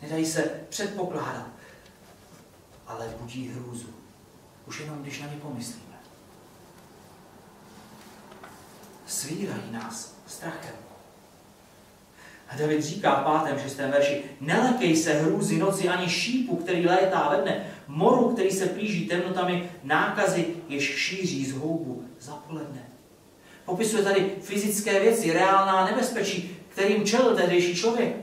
Nedají 0.02 0.26
se 0.26 0.42
předpokládat, 0.68 1.48
ale 2.86 3.14
budí 3.20 3.48
hrůzu. 3.48 3.88
Už 4.66 4.80
jenom, 4.80 5.02
když 5.02 5.20
na 5.20 5.26
ně 5.26 5.36
pomyslíme. 5.36 5.88
svírají 9.08 9.62
nás 9.72 10.14
strachem. 10.26 10.74
A 12.48 12.56
David 12.56 12.82
říká 12.82 13.20
v 13.20 13.24
pátém, 13.24 13.58
šestém 13.58 13.90
verši, 13.90 14.24
nelekej 14.40 14.96
se 14.96 15.14
hrůzy 15.14 15.58
noci 15.58 15.88
ani 15.88 16.08
šípu, 16.08 16.56
který 16.56 16.86
létá 16.86 17.28
ve 17.28 17.42
dne, 17.42 17.66
moru, 17.86 18.32
který 18.32 18.50
se 18.50 18.66
plíží 18.66 19.08
temnotami, 19.08 19.70
nákazy, 19.82 20.54
jež 20.68 20.98
šíří 20.98 21.46
z 21.46 21.52
houbu 21.52 22.04
zapoledne. 22.20 22.87
Popisuje 23.68 24.02
tady 24.02 24.36
fyzické 24.42 25.00
věci, 25.00 25.32
reálná 25.32 25.84
nebezpečí, 25.84 26.56
kterým 26.68 27.04
čelil 27.04 27.36
tehdejší 27.36 27.76
člověk. 27.76 28.16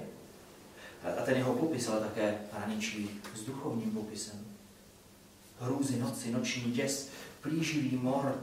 A 1.20 1.22
ten 1.22 1.38
jeho 1.38 1.54
popis 1.54 1.90
ale 1.90 2.00
také 2.00 2.38
hraničí 2.52 3.22
s 3.36 3.42
duchovním 3.42 3.92
popisem. 3.92 4.46
Hrůzy 5.60 6.00
noci, 6.00 6.32
noční 6.32 6.72
děs, 6.72 7.10
plíživý 7.42 7.98
mor, 7.98 8.36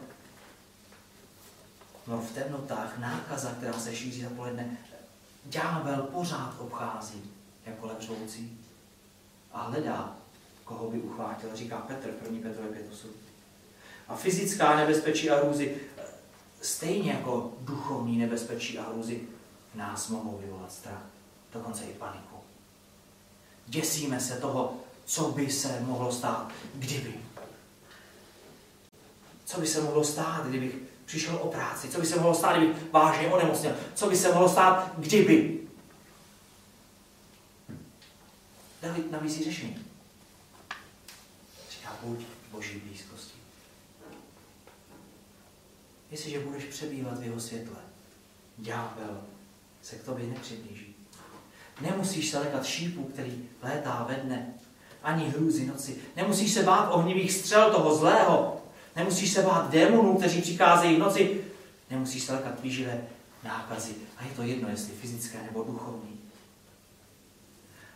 mor 2.06 2.20
v 2.20 2.34
temnotách, 2.34 2.98
nákaza, 2.98 3.54
která 3.58 3.72
se 3.72 3.96
šíří 3.96 4.22
zapoledne, 4.22 4.78
ďábel 5.44 6.02
pořád 6.02 6.54
obchází 6.58 7.22
jako 7.66 7.86
levřoucí 7.86 8.58
a 9.52 9.62
hledá, 9.62 10.16
koho 10.64 10.90
by 10.90 10.98
uchvátil, 10.98 11.50
říká 11.54 11.76
Petr, 11.76 12.10
1. 12.30 12.50
Petr 12.50 12.62
5.8. 12.62 13.06
A 14.08 14.16
fyzická 14.16 14.76
nebezpečí 14.76 15.30
a 15.30 15.36
hrůzy, 15.36 15.76
stejně 16.62 17.12
jako 17.12 17.52
duchovní 17.60 18.18
nebezpečí 18.18 18.78
a 18.78 18.88
hrůzy, 18.90 19.20
nás 19.74 20.08
mohou 20.08 20.38
vyvolat 20.38 20.72
strach, 20.72 21.02
dokonce 21.52 21.84
i 21.84 21.92
paniku. 21.92 22.36
Děsíme 23.66 24.20
se 24.20 24.36
toho, 24.36 24.76
co 25.04 25.30
by 25.32 25.50
se 25.50 25.80
mohlo 25.80 26.12
stát, 26.12 26.52
kdyby. 26.74 27.14
Co 29.44 29.60
by 29.60 29.66
se 29.66 29.80
mohlo 29.80 30.04
stát, 30.04 30.46
kdybych 30.46 30.74
přišel 31.04 31.36
o 31.36 31.48
práci? 31.48 31.88
Co 31.88 32.00
by 32.00 32.06
se 32.06 32.16
mohlo 32.16 32.34
stát, 32.34 32.56
kdyby 32.56 32.74
vážně 32.92 33.28
onemocněl? 33.28 33.76
Co 33.94 34.10
by 34.10 34.16
se 34.16 34.32
mohlo 34.32 34.48
stát, 34.48 34.92
kdyby? 34.98 35.60
David 38.82 39.10
nabízí 39.10 39.44
řešení. 39.44 39.86
Říká, 41.70 41.96
buď 42.02 42.20
boží 42.52 42.78
blízkosti. 42.78 43.31
Jestliže 46.12 46.40
budeš 46.40 46.64
přebývat 46.64 47.18
v 47.18 47.22
jeho 47.22 47.40
světle, 47.40 47.76
ďábel 48.58 49.20
se 49.82 49.96
k 49.96 50.04
tobě 50.04 50.26
nepřiblíží. 50.26 50.94
Nemusíš 51.80 52.30
se 52.30 52.38
lekat 52.38 52.64
šípu, 52.64 53.04
který 53.04 53.48
létá 53.62 54.06
ve 54.08 54.14
dne, 54.14 54.54
ani 55.02 55.24
hrůzy 55.24 55.66
noci. 55.66 55.96
Nemusíš 56.16 56.52
se 56.52 56.62
bát 56.62 56.88
ohnivých 56.88 57.32
střel 57.32 57.70
toho 57.70 57.94
zlého, 57.94 58.62
Nemusíš 58.96 59.32
se 59.32 59.42
bát 59.42 59.70
démonů, 59.70 60.16
kteří 60.16 60.42
přicházejí 60.42 60.96
v 60.96 60.98
noci. 60.98 61.44
Nemusíš 61.90 62.22
se 62.22 62.32
lekat 62.32 62.60
výživé 62.62 63.00
nákazy. 63.44 63.94
A 64.18 64.24
je 64.24 64.30
to 64.36 64.42
jedno, 64.42 64.68
jestli 64.68 64.92
fyzické 64.92 65.38
nebo 65.42 65.62
duchovní. 65.62 66.20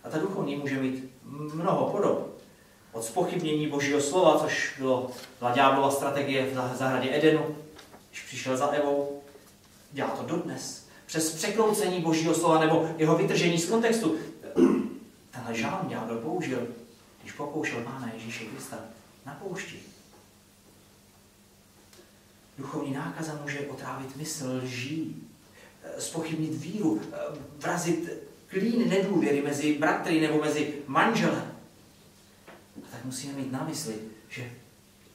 A 0.04 0.10
ta 0.10 0.18
duchovní 0.18 0.56
může 0.56 0.80
mít 0.80 1.10
mnoho 1.54 1.90
podob. 1.90 2.36
Od 2.92 3.04
spochybnění 3.04 3.66
božího 3.66 4.00
slova, 4.00 4.38
což 4.38 4.74
bylo, 4.78 5.10
byla 5.40 5.90
strategie 5.90 6.50
v 6.50 6.76
zahradě 6.76 7.16
Edenu, 7.16 7.56
když 8.16 8.26
přišel 8.26 8.56
za 8.56 8.66
Evou, 8.66 9.22
dělá 9.92 10.10
to 10.10 10.22
dodnes. 10.22 10.86
Přes 11.06 11.34
překroucení 11.34 12.00
božího 12.00 12.34
slova 12.34 12.60
nebo 12.60 12.94
jeho 12.98 13.16
vytržení 13.16 13.58
z 13.58 13.68
kontextu. 13.68 14.16
Tenhle 15.30 15.54
žán 15.54 15.86
ďábel 15.88 16.18
použil, 16.18 16.68
když 17.20 17.32
pokoušel 17.32 17.80
Pána 17.80 18.10
Ježíše 18.14 18.44
Krista 18.44 18.78
na 19.26 19.34
poušti. 19.34 19.80
Duchovní 22.58 22.92
nákaza 22.92 23.38
může 23.42 23.60
otrávit 23.60 24.16
mysl 24.16 24.60
lží, 24.62 25.28
spochybnit 25.98 26.52
eh, 26.54 26.58
víru, 26.58 27.00
eh, 27.12 27.16
vrazit 27.58 28.10
klín 28.46 28.88
nedůvěry 28.88 29.42
mezi 29.42 29.78
bratry 29.78 30.20
nebo 30.20 30.40
mezi 30.40 30.74
manželem. 30.86 31.52
A 32.76 32.86
tak 32.92 33.04
musíme 33.04 33.32
mít 33.32 33.52
na 33.52 33.64
mysli, 33.64 33.94
že 34.28 34.50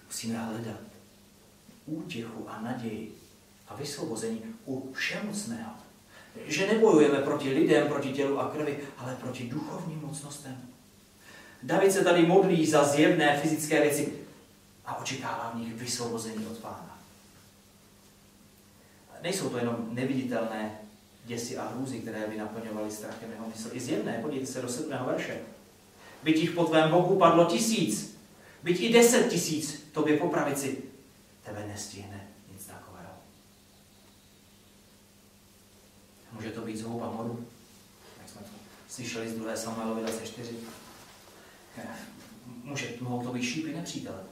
musíme 0.07 0.37
hledat 0.37 0.90
útěchu 1.91 2.49
a 2.49 2.62
naději 2.62 3.15
a 3.67 3.75
vysvobození 3.75 4.41
u 4.65 4.91
všemocného. 4.93 5.71
Že 6.45 6.67
nebojujeme 6.67 7.17
proti 7.17 7.54
lidem, 7.54 7.88
proti 7.88 8.13
tělu 8.13 8.39
a 8.39 8.49
krvi, 8.49 8.80
ale 8.97 9.15
proti 9.15 9.49
duchovním 9.49 10.01
mocnostem. 10.01 10.58
David 11.63 11.91
se 11.91 12.04
tady 12.04 12.25
modlí 12.25 12.65
za 12.65 12.84
zjevné 12.84 13.39
fyzické 13.39 13.82
věci 13.82 14.13
a 14.86 14.95
očekává 14.95 15.51
v 15.56 15.60
nich 15.60 15.73
vysvobození 15.73 16.45
od 16.45 16.58
pána 16.58 16.91
nejsou 19.21 19.49
to 19.49 19.58
jenom 19.58 19.88
neviditelné 19.91 20.80
děsi 21.25 21.58
a 21.58 21.67
hrůzy, 21.67 21.99
které 21.99 22.27
by 22.27 22.38
naplňovaly 22.38 22.91
strachem 22.91 23.32
jeho 23.32 23.47
mysl. 23.47 23.69
I 23.73 23.80
zjevné, 23.80 24.19
podívejte 24.21 24.54
se 24.54 24.62
do 24.62 24.69
sedmého 24.69 25.06
verše. 25.06 25.38
Byť 26.23 26.38
jich 26.38 26.51
po 26.51 26.63
tvém 26.63 26.91
boku 26.91 27.15
padlo 27.15 27.45
tisíc, 27.45 28.17
byť 28.63 28.80
i 28.82 28.93
deset 28.93 29.30
tisíc 29.30 29.84
tobě 29.91 30.17
po 30.17 30.27
pravici, 30.27 30.77
tebe 31.43 31.65
nestihne 31.67 32.27
nic 32.54 32.65
takového. 32.65 33.13
Může 36.32 36.51
to 36.51 36.62
být 36.62 36.77
zhouba 36.77 37.12
moru, 37.12 37.47
jak 38.19 38.30
jsme 38.30 38.41
to 38.41 38.47
slyšeli 38.89 39.30
z 39.30 39.34
2. 39.34 39.56
Samuelovi 39.56 40.01
24. 40.01 40.56
Může, 42.63 42.93
mohou 43.01 43.23
to 43.23 43.34
být 43.34 43.43
šípy 43.43 43.73
nepřítele, 43.73 44.23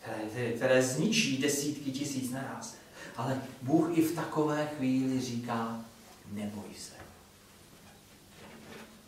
které, 0.00 0.52
které 0.52 0.82
zničí 0.82 1.38
desítky 1.38 1.92
tisíc 1.92 2.30
naraz. 2.30 2.76
Ale 3.16 3.42
Bůh 3.62 3.98
i 3.98 4.02
v 4.02 4.14
takové 4.14 4.66
chvíli 4.66 5.20
říká, 5.20 5.84
neboj 6.32 6.74
se. 6.78 6.94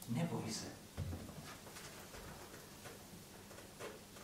Neboj 0.08 0.52
se. 0.52 0.66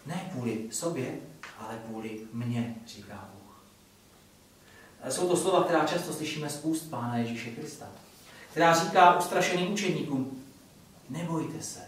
Ne 0.06 0.30
kvůli 0.32 0.68
sobě, 0.72 1.20
ale 1.58 1.78
kvůli 1.86 2.20
mně, 2.32 2.74
říká 2.86 3.28
Bůh. 3.34 3.64
Jsou 5.12 5.28
to 5.28 5.36
slova, 5.36 5.64
která 5.64 5.84
často 5.84 6.12
slyšíme 6.12 6.50
z 6.50 6.60
úst 6.64 6.90
Pána 6.90 7.16
Ježíše 7.16 7.50
Krista, 7.50 7.86
která 8.50 8.84
říká 8.84 9.18
ustrašeným 9.18 9.72
učeníkům, 9.72 10.44
nebojte 11.10 11.62
se. 11.62 11.80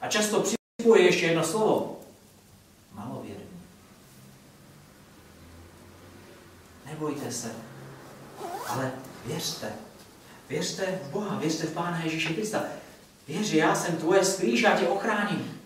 A 0.00 0.08
často 0.08 0.42
připoje 0.42 1.02
ještě 1.02 1.26
jedno 1.26 1.44
slovo, 1.44 2.00
malověrný. 2.92 3.52
nebojte 6.92 7.32
se, 7.32 7.52
ale 8.66 8.92
věřte. 9.26 9.72
Věřte 10.48 10.98
v 11.02 11.10
Boha, 11.10 11.38
věřte 11.38 11.66
v 11.66 11.72
Pána 11.72 12.00
Ježíše 12.04 12.34
Krista. 12.34 12.62
Věř, 13.28 13.52
já 13.52 13.74
jsem 13.74 13.96
tvoje 13.96 14.24
sklíž, 14.24 14.62
já 14.62 14.78
tě 14.78 14.88
ochráním. 14.88 15.60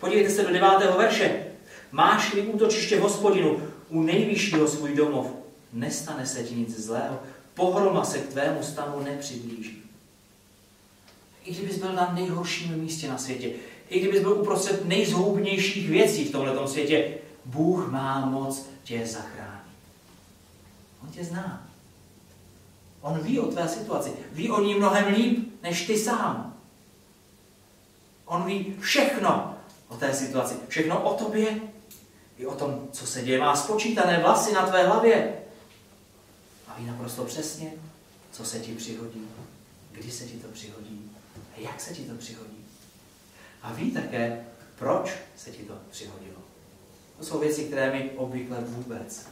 Podívejte 0.00 0.30
se 0.30 0.42
do 0.42 0.52
devátého 0.52 0.98
verše. 0.98 1.45
Máš-li 1.92 2.42
útočiště 2.42 2.96
v 2.96 3.02
hospodinu, 3.02 3.60
u 3.88 4.02
nejvyššího 4.02 4.68
svůj 4.68 4.94
domov, 4.94 5.26
nestane 5.72 6.26
se 6.26 6.44
ti 6.44 6.54
nic 6.54 6.78
zlého, 6.78 7.18
pohroma 7.54 8.04
se 8.04 8.18
k 8.18 8.28
tvému 8.28 8.62
stanu 8.62 9.02
nepřiblíží. 9.02 9.82
I 11.44 11.54
kdybys 11.54 11.78
byl 11.78 11.92
na 11.92 12.12
nejhorším 12.12 12.76
místě 12.76 13.08
na 13.08 13.18
světě, 13.18 13.52
i 13.88 14.00
kdybys 14.00 14.20
byl 14.20 14.32
uprostřed 14.32 14.84
nejzhoubnějších 14.84 15.88
věcí 15.88 16.24
v 16.24 16.32
tomto 16.32 16.68
světě, 16.68 17.14
Bůh 17.44 17.90
má 17.90 18.26
moc 18.26 18.66
tě 18.84 19.06
zachránit. 19.06 19.72
On 21.02 21.08
tě 21.08 21.24
zná. 21.24 21.66
On 23.00 23.18
ví 23.18 23.38
o 23.38 23.46
tvé 23.46 23.68
situaci. 23.68 24.12
Ví 24.32 24.50
o 24.50 24.62
ní 24.62 24.74
mnohem 24.74 25.14
líp, 25.14 25.62
než 25.62 25.86
ty 25.86 25.98
sám. 25.98 26.56
On 28.24 28.44
ví 28.44 28.74
všechno 28.80 29.54
o 29.88 29.96
té 29.96 30.14
situaci. 30.14 30.54
Všechno 30.68 31.02
o 31.02 31.14
tobě. 31.14 31.60
I 32.38 32.46
o 32.46 32.54
tom, 32.54 32.88
co 32.92 33.06
se 33.06 33.22
děje. 33.22 33.38
Má 33.38 33.56
spočítané 33.56 34.20
vlasy 34.20 34.52
na 34.52 34.66
tvé 34.66 34.86
hlavě. 34.86 35.38
A 36.68 36.78
ví 36.78 36.86
naprosto 36.86 37.24
přesně, 37.24 37.72
co 38.32 38.44
se 38.44 38.60
ti 38.60 38.74
přihodí. 38.74 39.28
Kdy 39.92 40.10
se 40.10 40.24
ti 40.24 40.36
to 40.36 40.48
přihodí. 40.48 41.10
A 41.56 41.60
jak 41.60 41.80
se 41.80 41.94
ti 41.94 42.04
to 42.04 42.14
přihodí. 42.14 42.64
A 43.62 43.72
ví 43.72 43.90
také, 43.90 44.46
proč 44.78 45.10
se 45.36 45.50
ti 45.50 45.62
to 45.62 45.74
přihodilo. 45.90 46.38
To 47.18 47.24
jsou 47.24 47.38
věci, 47.38 47.64
které 47.64 47.92
my 47.92 48.10
obvykle 48.10 48.60
vůbec 48.60 49.26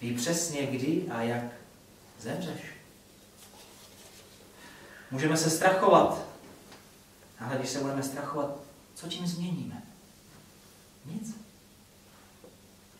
Ví 0.00 0.14
přesně 0.14 0.66
kdy 0.66 1.06
a 1.10 1.22
jak 1.22 1.44
zemřeš. 2.20 2.60
Můžeme 5.10 5.36
se 5.36 5.50
strachovat. 5.50 6.24
Ale 7.40 7.56
když 7.58 7.70
se 7.70 7.80
budeme 7.80 8.02
strachovat, 8.02 8.56
co 8.94 9.08
tím 9.08 9.26
změníme? 9.26 9.82
Nic. 11.14 11.36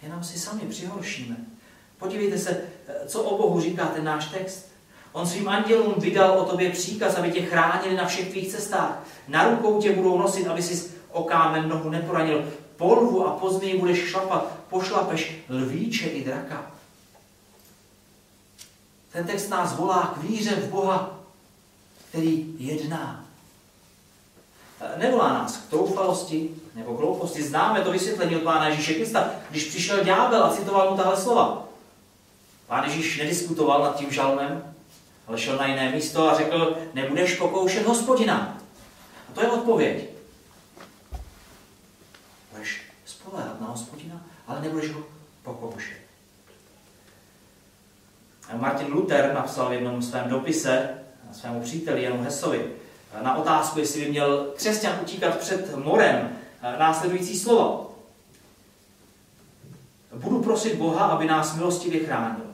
Jenom 0.03 0.25
si 0.25 0.39
sami 0.39 0.61
přihoršíme. 0.61 1.37
Podívejte 1.99 2.39
se, 2.39 2.63
co 3.07 3.23
o 3.23 3.39
Bohu 3.39 3.61
říká 3.61 3.87
ten 3.87 4.05
náš 4.05 4.27
text. 4.27 4.69
On 5.13 5.27
svým 5.27 5.49
andělům 5.49 5.95
vydal 5.99 6.39
o 6.39 6.45
tobě 6.45 6.71
příkaz, 6.71 7.15
aby 7.15 7.33
tě 7.33 7.43
chránili 7.43 7.97
na 7.97 8.07
všech 8.07 8.31
tvých 8.31 8.53
cestách. 8.53 9.03
Na 9.29 9.49
rukou 9.49 9.83
tě 9.83 9.93
budou 9.93 10.19
nosit, 10.19 10.47
aby 10.47 10.63
si 10.63 10.91
o 11.11 11.23
kámen 11.23 11.69
nohu 11.69 11.91
neporanil. 11.91 12.53
polvu 12.77 13.27
a 13.27 13.31
později 13.31 13.79
budeš 13.79 13.99
šlapat, 13.99 14.59
pošlapeš 14.71 15.37
lvíče 15.49 16.07
i 16.07 16.25
draka. 16.25 16.71
Ten 19.13 19.27
text 19.27 19.49
nás 19.49 19.77
volá 19.77 20.15
k 20.15 20.23
víře 20.23 20.57
v 20.57 20.71
Boha, 20.71 21.21
který 22.09 22.55
jedná. 22.59 23.25
Nevolá 24.97 25.33
nás 25.33 25.57
k 25.57 25.71
troufalosti 25.71 26.51
nebo 26.79 26.97
hlouposti. 26.97 27.43
Známe 27.43 27.81
to 27.81 27.93
vysvětlení 27.93 28.37
od 28.37 28.43
Pána 28.43 28.69
Ježíše 28.69 28.95
Krista, 28.95 29.31
když 29.51 29.65
přišel 29.65 30.05
ďábel 30.05 30.45
a 30.45 30.57
citoval 30.57 30.91
mu 30.91 30.97
tahle 30.97 31.17
slova. 31.17 31.69
Pán 32.67 32.85
Ježíš 32.85 33.19
nediskutoval 33.19 33.83
nad 33.83 33.97
tím 33.97 34.11
žalmem, 34.11 34.75
ale 35.27 35.39
šel 35.39 35.57
na 35.57 35.67
jiné 35.67 35.93
místo 35.93 36.31
a 36.31 36.37
řekl, 36.37 36.77
nebudeš 36.95 37.35
pokoušet 37.35 37.87
hospodina. 37.87 38.59
A 39.29 39.33
to 39.35 39.43
je 39.43 39.51
odpověď. 39.51 40.05
Budeš 42.53 42.83
spolehat 43.05 43.61
na 43.61 43.67
hospodina, 43.67 44.21
ale 44.47 44.61
nebudeš 44.61 44.93
ho 44.93 45.03
pokoušet. 45.43 45.99
Martin 48.57 48.93
Luther 48.93 49.33
napsal 49.35 49.69
v 49.69 49.73
jednom 49.73 50.03
svém 50.03 50.29
dopise 50.29 50.99
svému 51.33 51.61
příteli 51.61 52.03
Janu 52.03 52.23
Hesovi 52.23 52.73
na 53.23 53.37
otázku, 53.37 53.79
jestli 53.79 54.05
by 54.05 54.11
měl 54.11 54.53
křesťan 54.57 54.99
utíkat 55.03 55.39
před 55.39 55.77
morem, 55.77 56.39
následující 56.63 57.39
slovo. 57.39 57.91
Budu 60.15 60.43
prosit 60.43 60.75
Boha, 60.75 61.05
aby 61.05 61.27
nás 61.27 61.57
milostivě 61.57 62.01
chránil. 62.01 62.45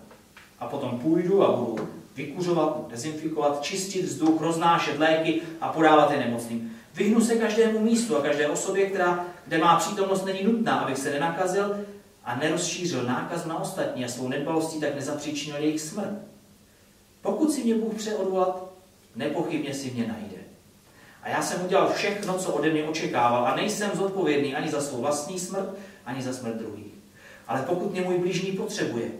A 0.61 0.67
potom 0.67 0.99
půjdu 0.99 1.45
a 1.45 1.57
budu 1.57 1.89
vykuřovat, 2.17 2.89
dezinfikovat, 2.89 3.63
čistit 3.63 4.03
vzduch, 4.03 4.41
roznášet 4.41 4.99
léky 4.99 5.43
a 5.61 5.69
podávat 5.73 6.11
je 6.11 6.19
nemocným. 6.19 6.77
Vyhnu 6.95 7.21
se 7.21 7.37
každému 7.37 7.81
místu 7.81 8.17
a 8.17 8.23
každé 8.23 8.49
osobě, 8.49 8.87
která, 8.87 9.25
kde 9.47 9.59
má 9.59 9.77
přítomnost, 9.77 10.25
není 10.25 10.45
nutná, 10.45 10.79
abych 10.79 10.99
se 10.99 11.11
nenakazil 11.11 11.77
a 12.25 12.37
nerozšířil 12.37 13.03
nákaz 13.03 13.45
na 13.45 13.61
ostatní 13.61 14.05
a 14.05 14.09
svou 14.09 14.29
nedbalostí 14.29 14.81
tak 14.81 14.95
nezapříčinil 14.95 15.63
jejich 15.63 15.81
smrt. 15.81 16.19
Pokud 17.23 17.53
si 17.53 17.65
mě 17.65 17.75
Bůh 17.75 18.01
chce 18.01 18.17
odvolat, 18.17 18.71
nepochybně 19.17 19.75
si 19.75 19.91
mě 19.91 20.07
najde. 20.07 20.44
A 21.25 21.29
já 21.29 21.43
jsem 21.43 21.65
udělal 21.65 21.93
všechno, 21.93 22.39
co 22.39 22.53
ode 22.53 22.71
mě 22.71 22.85
očekával 22.85 23.47
a 23.47 23.57
nejsem 23.57 23.91
zodpovědný 23.95 24.55
ani 24.55 24.71
za 24.71 24.81
svou 24.81 25.01
vlastní 25.01 25.41
smrt, 25.41 25.69
ani 26.07 26.23
za 26.23 26.33
smrt 26.33 26.55
druhých. 26.55 26.95
Ale 27.49 27.63
pokud 27.63 27.93
mě 27.93 28.01
můj 28.01 28.19
blížní 28.19 28.53
potřebuje, 28.53 29.11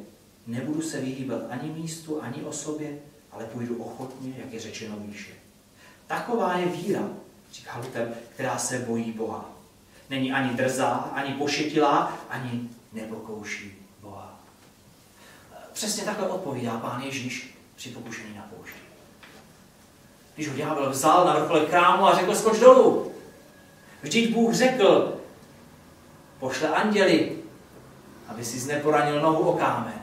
nebudu 0.47 0.83
se 0.83 1.01
vyhýbat 1.01 1.41
ani 1.51 1.71
místu, 1.71 2.23
ani 2.23 2.43
osobě, 2.43 2.99
ale 3.33 3.45
půjdu 3.45 3.83
ochotně, 3.83 4.35
jak 4.37 4.53
je 4.53 4.61
řečeno 4.61 4.97
výše. 4.99 5.33
Taková 6.07 6.57
je 6.59 6.67
víra, 6.67 7.09
říká 7.53 7.79
Luther, 7.79 8.15
která 8.35 8.59
se 8.59 8.79
bojí 8.79 9.13
Boha. 9.13 9.51
Není 10.11 10.33
ani 10.33 10.55
drzá, 10.55 10.95
ani 10.95 11.35
pošetilá, 11.35 12.19
ani 12.29 12.71
nepokouší 12.93 13.73
Boha. 14.01 14.41
Přesně 15.73 16.05
takhle 16.05 16.29
odpovídá 16.29 16.79
pán 16.79 17.03
Ježíš 17.03 17.59
při 17.77 17.91
pokušení 17.91 18.35
na 18.37 18.49
poušti. 18.57 18.84
Když 20.35 20.49
ho 20.49 20.57
ďábel 20.57 20.91
vzal 20.91 21.25
na 21.25 21.39
vrchole 21.39 21.67
krámu 21.67 22.07
a 22.07 22.17
řekl, 22.17 22.35
skoč 22.35 22.59
dolů. 22.59 23.13
Vždyť 24.03 24.35
Bůh 24.35 24.55
řekl, 24.55 25.17
pošle 26.39 26.69
anděli, 26.69 27.39
aby 28.29 28.45
si 28.45 28.61
zneporanil 28.61 29.21
nohu 29.21 29.39
o 29.39 29.59
kámen. 29.59 30.01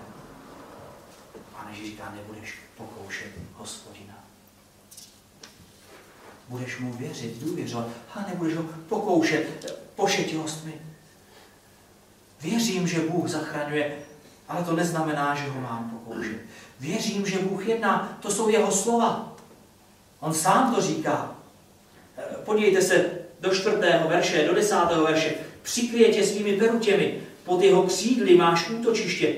Pán 1.53 1.67
Ježíš 1.69 1.85
říká, 1.85 2.13
nebudeš 2.15 2.55
pokoušet 2.77 3.31
hospodina. 3.55 4.13
Budeš 6.47 6.79
mu 6.79 6.93
věřit, 6.93 7.43
důvěřovat 7.43 7.87
a 8.15 8.25
nebudeš 8.29 8.55
ho 8.55 8.63
pokoušet 8.89 9.77
pošetilostmi. 9.95 10.73
Věřím, 12.41 12.87
že 12.87 12.99
Bůh 12.99 13.27
zachraňuje, 13.27 13.97
ale 14.47 14.63
to 14.63 14.75
neznamená, 14.75 15.35
že 15.35 15.49
ho 15.49 15.61
mám 15.61 15.89
pokoušet. 15.89 16.37
Věřím, 16.79 17.25
že 17.25 17.39
Bůh 17.39 17.67
jedná, 17.67 18.17
to 18.21 18.31
jsou 18.31 18.49
jeho 18.49 18.71
slova. 18.71 19.30
On 20.21 20.33
sám 20.33 20.75
to 20.75 20.81
říká. 20.81 21.35
Podívejte 22.45 22.81
se 22.81 23.11
do 23.39 23.55
čtvrtého 23.55 24.09
verše, 24.09 24.47
do 24.47 24.55
desátého 24.55 25.03
verše. 25.03 25.35
Přikryje 25.61 26.27
svými 26.27 26.57
perutěmi, 26.57 27.21
pod 27.43 27.61
jeho 27.61 27.83
křídly 27.83 28.35
máš 28.35 28.69
útočiště. 28.69 29.35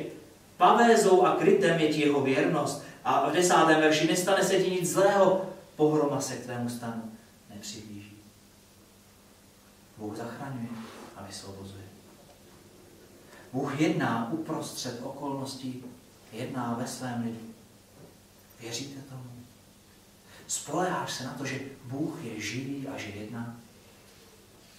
Pavézou 0.58 1.26
a 1.26 1.36
krytem 1.36 1.80
je 1.80 1.94
ti 1.94 2.02
jeho 2.02 2.22
věrnost. 2.22 2.84
A 3.04 3.30
v 3.30 3.34
desátém 3.34 3.82
verši 3.82 4.08
nestane 4.08 4.44
se 4.44 4.64
ti 4.64 4.72
nic 4.72 4.90
zlého, 4.90 5.50
pohroma 5.76 6.22
se 6.22 6.36
k 6.36 6.44
tvému 6.44 6.70
stanu 6.70 7.12
nepřiblíží. 7.54 8.18
Bůh 9.98 10.18
zachraňuje 10.18 10.68
a 11.16 11.24
vysvobozuje. 11.24 11.84
Bůh 13.54 13.82
jedná 13.82 14.30
uprostřed 14.32 15.00
okolností, 15.04 15.84
jedná 16.32 16.76
ve 16.80 16.88
svém 16.88 17.24
lidu. 17.26 17.54
Věříte 18.60 19.02
tomu? 19.10 19.43
Spoleháš 20.54 21.14
se 21.14 21.24
na 21.24 21.34
to, 21.38 21.46
že 21.46 21.60
Bůh 21.84 22.24
je 22.24 22.42
živý 22.42 22.88
a 22.88 22.98
že 22.98 23.10
jedná? 23.10 23.56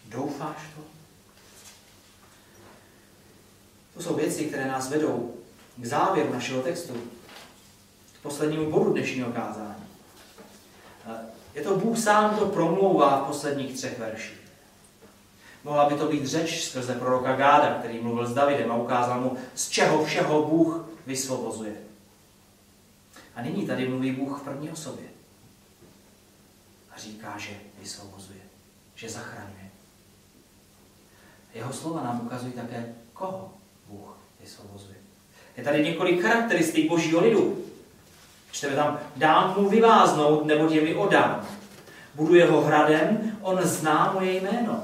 Doufáš 0.04 0.56
to? 0.76 0.82
To 3.94 4.02
jsou 4.02 4.14
věci, 4.14 4.44
které 4.44 4.68
nás 4.68 4.90
vedou 4.90 5.34
k 5.76 5.84
závěru 5.84 6.32
našeho 6.32 6.62
textu, 6.62 6.94
k 8.18 8.22
poslednímu 8.22 8.70
bodu 8.70 8.92
dnešního 8.92 9.32
kázání. 9.32 9.84
Je 11.54 11.62
to 11.62 11.76
Bůh 11.76 11.98
sám, 11.98 12.36
kdo 12.36 12.46
promlouvá 12.46 13.24
v 13.24 13.26
posledních 13.26 13.76
třech 13.76 13.98
verších. 13.98 14.40
Mohla 15.64 15.88
by 15.88 15.94
to 15.94 16.08
být 16.08 16.26
řeč 16.26 16.64
skrze 16.64 16.94
proroka 16.94 17.36
Gáda, 17.36 17.78
který 17.78 18.00
mluvil 18.00 18.26
s 18.26 18.34
Davidem 18.34 18.72
a 18.72 18.76
ukázal 18.76 19.20
mu, 19.20 19.36
z 19.54 19.68
čeho 19.68 20.04
všeho 20.04 20.42
Bůh 20.42 20.88
vysvobozuje. 21.06 21.74
A 23.34 23.42
nyní 23.42 23.66
tady 23.66 23.88
mluví 23.88 24.12
Bůh 24.12 24.40
v 24.40 24.44
první 24.44 24.70
osobě. 24.70 25.13
A 26.96 26.98
říká, 26.98 27.34
že 27.38 27.50
vysvobozuje, 27.80 28.40
že 28.94 29.10
zachraňuje. 29.10 29.70
Jeho 31.54 31.72
slova 31.72 32.04
nám 32.04 32.20
ukazují 32.26 32.52
také, 32.52 32.94
koho 33.12 33.52
Bůh 33.88 34.18
vysvobozuje. 34.40 34.96
Je 35.56 35.64
tady 35.64 35.84
několik 35.84 36.22
charakteristik 36.22 36.88
božího 36.88 37.20
lidu. 37.20 37.64
Čteme 38.50 38.76
tam, 38.76 38.98
dám 39.16 39.54
mu 39.58 39.68
vyváznout, 39.68 40.46
nebo 40.46 40.68
je 40.68 40.80
mi 40.80 40.94
odám. 40.94 41.46
Budu 42.14 42.34
jeho 42.34 42.60
hradem, 42.60 43.38
on 43.42 43.60
zná 43.62 44.12
moje 44.12 44.32
jméno. 44.32 44.82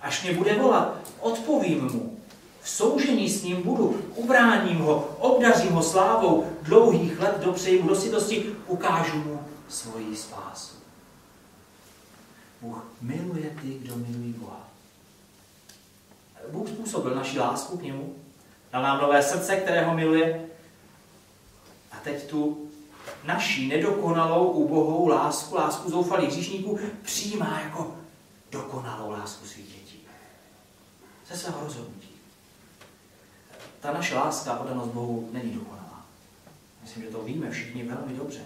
Až 0.00 0.22
mě 0.22 0.32
bude 0.32 0.54
volat, 0.54 0.96
odpovím 1.20 1.84
mu. 1.84 2.18
V 2.60 2.68
soužení 2.68 3.30
s 3.30 3.42
ním 3.42 3.62
budu, 3.62 4.02
ubráním 4.14 4.78
ho, 4.78 5.16
obdařím 5.18 5.72
ho 5.72 5.82
slávou, 5.82 6.46
dlouhých 6.62 7.20
let 7.20 7.40
dopřeju 7.44 7.88
do 7.88 7.96
sitosti, 7.96 8.56
ukážu 8.66 9.16
mu 9.16 9.40
svoji 9.68 10.16
spásu. 10.16 10.81
Bůh 12.62 12.86
miluje 13.00 13.50
ty, 13.62 13.78
kdo 13.78 13.96
milují 13.96 14.32
Boha. 14.32 14.68
Bůh 16.50 16.68
způsobil 16.68 17.14
naši 17.14 17.38
lásku 17.38 17.78
k 17.78 17.82
němu, 17.82 18.16
dal 18.72 18.82
nám 18.82 19.00
nové 19.00 19.22
srdce, 19.22 19.56
které 19.56 19.84
ho 19.84 19.94
miluje. 19.94 20.48
A 21.92 21.96
teď 21.96 22.26
tu 22.26 22.70
naší 23.24 23.68
nedokonalou, 23.68 24.50
ubohou 24.50 25.08
lásku, 25.08 25.54
lásku 25.54 25.90
zoufalých 25.90 26.30
hříšníků, 26.30 26.78
přijímá 27.02 27.60
jako 27.60 27.96
dokonalou 28.50 29.10
lásku 29.10 29.46
svých 29.46 29.66
dětí. 29.66 30.00
Ze 31.28 31.36
svého 31.36 31.64
rozhodnutí. 31.64 32.08
Ta 33.80 33.92
naše 33.92 34.14
láska, 34.14 34.54
podanost 34.54 34.88
Bohu 34.88 35.28
není 35.32 35.50
dokonalá. 35.50 36.06
Myslím, 36.82 37.02
že 37.02 37.08
to 37.10 37.22
víme 37.22 37.50
všichni 37.50 37.84
velmi 37.84 38.12
dobře. 38.12 38.40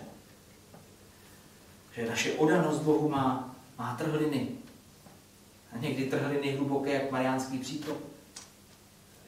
Že 1.95 2.09
naše 2.09 2.33
odanost 2.33 2.83
Bohu 2.83 3.09
má, 3.09 3.46
má 3.79 3.97
trhliny. 3.97 4.49
A 5.73 5.79
někdy 5.79 6.11
trhliny 6.11 6.57
hluboké, 6.57 6.93
jak 6.93 7.11
Mariánský 7.11 7.59
přítok. 7.59 7.99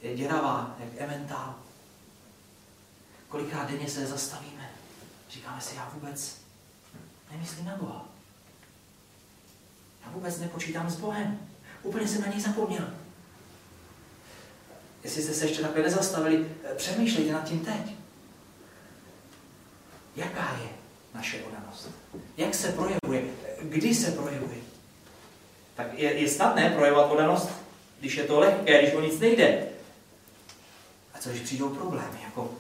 Je 0.03 0.17
děravá, 0.17 0.77
jak 0.79 0.89
ementál. 0.99 1.55
Kolikrát 3.29 3.71
denně 3.71 3.89
se 3.89 4.07
zastavíme. 4.07 4.71
Říkáme 5.31 5.61
si, 5.61 5.77
já 5.77 5.91
vůbec 5.95 6.37
nemyslím 7.33 7.65
na 7.65 7.77
Boha. 7.77 8.09
Já 10.05 10.11
vůbec 10.11 10.39
nepočítám 10.39 10.91
s 10.91 10.97
Bohem. 10.97 11.49
Úplně 11.83 12.09
jsem 12.09 12.21
na 12.21 12.27
něj 12.27 12.41
zapomněl. 12.41 12.91
Jestli 15.05 15.23
jste 15.23 15.35
se 15.35 15.45
ještě 15.47 15.63
takhle 15.63 15.83
nezastavili, 15.83 16.57
přemýšlejte 16.77 17.33
nad 17.33 17.49
tím 17.49 17.65
teď. 17.65 17.95
Jaká 20.17 20.59
je 20.63 20.78
naše 21.15 21.43
odanost? 21.45 21.89
Jak 22.37 22.55
se 22.55 22.73
projevuje? 22.73 23.35
Kdy 23.63 23.95
se 23.95 24.11
projevuje? 24.11 24.59
Tak 25.75 25.99
je, 25.99 26.13
je 26.13 26.29
snadné 26.29 26.71
projevovat 26.71 27.11
odanost, 27.11 27.49
když 28.01 28.17
je 28.17 28.25
to 28.25 28.41
lehké, 28.41 28.83
když 28.83 28.95
o 28.95 29.01
nic 29.01 29.21
nejde. 29.21 29.67
A 31.15 31.19
co 31.19 31.31
když 31.31 31.43
přijdou 31.43 31.69
problémy, 31.69 32.23
jako 32.25 32.55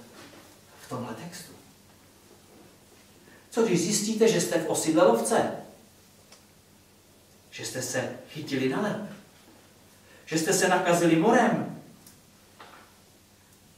v 0.86 0.88
tomhle 0.88 1.14
textu? 1.14 1.53
Co 3.51 3.62
když 3.62 3.80
zjistíte, 3.80 4.28
že 4.28 4.40
jste 4.40 4.59
v 4.59 4.68
osidle 4.68 5.07
lovce? 5.07 5.53
Že 7.51 7.66
jste 7.66 7.82
se 7.82 8.16
chytili 8.30 8.68
na 8.68 8.80
lep? 8.80 9.11
Že 10.26 10.38
jste 10.38 10.53
se 10.53 10.68
nakazili 10.68 11.16
morem? 11.16 11.82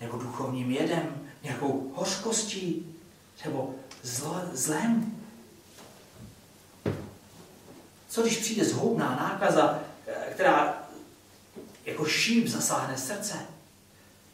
Nebo 0.00 0.18
duchovním 0.18 0.70
jedem? 0.70 1.30
Nějakou 1.42 1.92
hořkostí? 1.94 2.96
Nebo 3.44 3.74
zlo, 4.02 4.42
zlem? 4.52 5.16
Co 8.08 8.22
když 8.22 8.38
přijde 8.38 8.64
zhoubná 8.64 9.16
nákaza, 9.16 9.82
která 10.32 10.82
jako 11.84 12.06
šíp 12.06 12.46
zasáhne 12.46 12.98
srdce? 12.98 13.34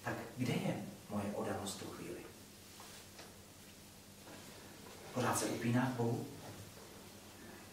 Tak 0.04 0.14
kde 0.36 0.52
je 0.52 0.76
moje 1.10 1.24
odanost 1.34 1.78
tu 1.78 1.84
chvíli? 1.84 2.20
Pořád 5.14 5.38
se 5.38 5.44
upíná 5.44 5.92
k 5.94 5.96
Bohu? 5.96 6.26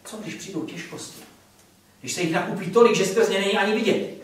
Co 0.04 0.16
když 0.16 0.34
přijdou 0.34 0.64
těžkosti? 0.64 1.22
Když 2.00 2.12
se 2.12 2.20
jich 2.20 2.32
nakupí 2.32 2.70
tolik, 2.70 2.96
že 2.96 3.06
skrz 3.06 3.28
ně 3.28 3.38
není 3.38 3.58
ani 3.58 3.74
vidět? 3.74 4.14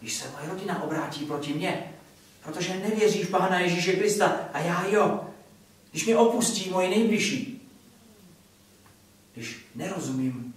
Když 0.00 0.14
se 0.14 0.30
moje 0.30 0.48
rodina 0.48 0.82
obrátí 0.82 1.24
proti 1.24 1.52
mně, 1.52 1.92
protože 2.42 2.76
nevěří 2.76 3.22
v 3.22 3.30
Pána 3.30 3.60
Ježíše 3.60 3.92
Krista 3.92 4.48
a 4.52 4.58
já 4.58 4.86
jo. 4.86 5.33
Když 5.94 6.06
mě 6.06 6.16
opustí 6.16 6.70
moji 6.70 6.90
nejbližší. 6.90 7.70
Když 9.34 9.66
nerozumím 9.74 10.54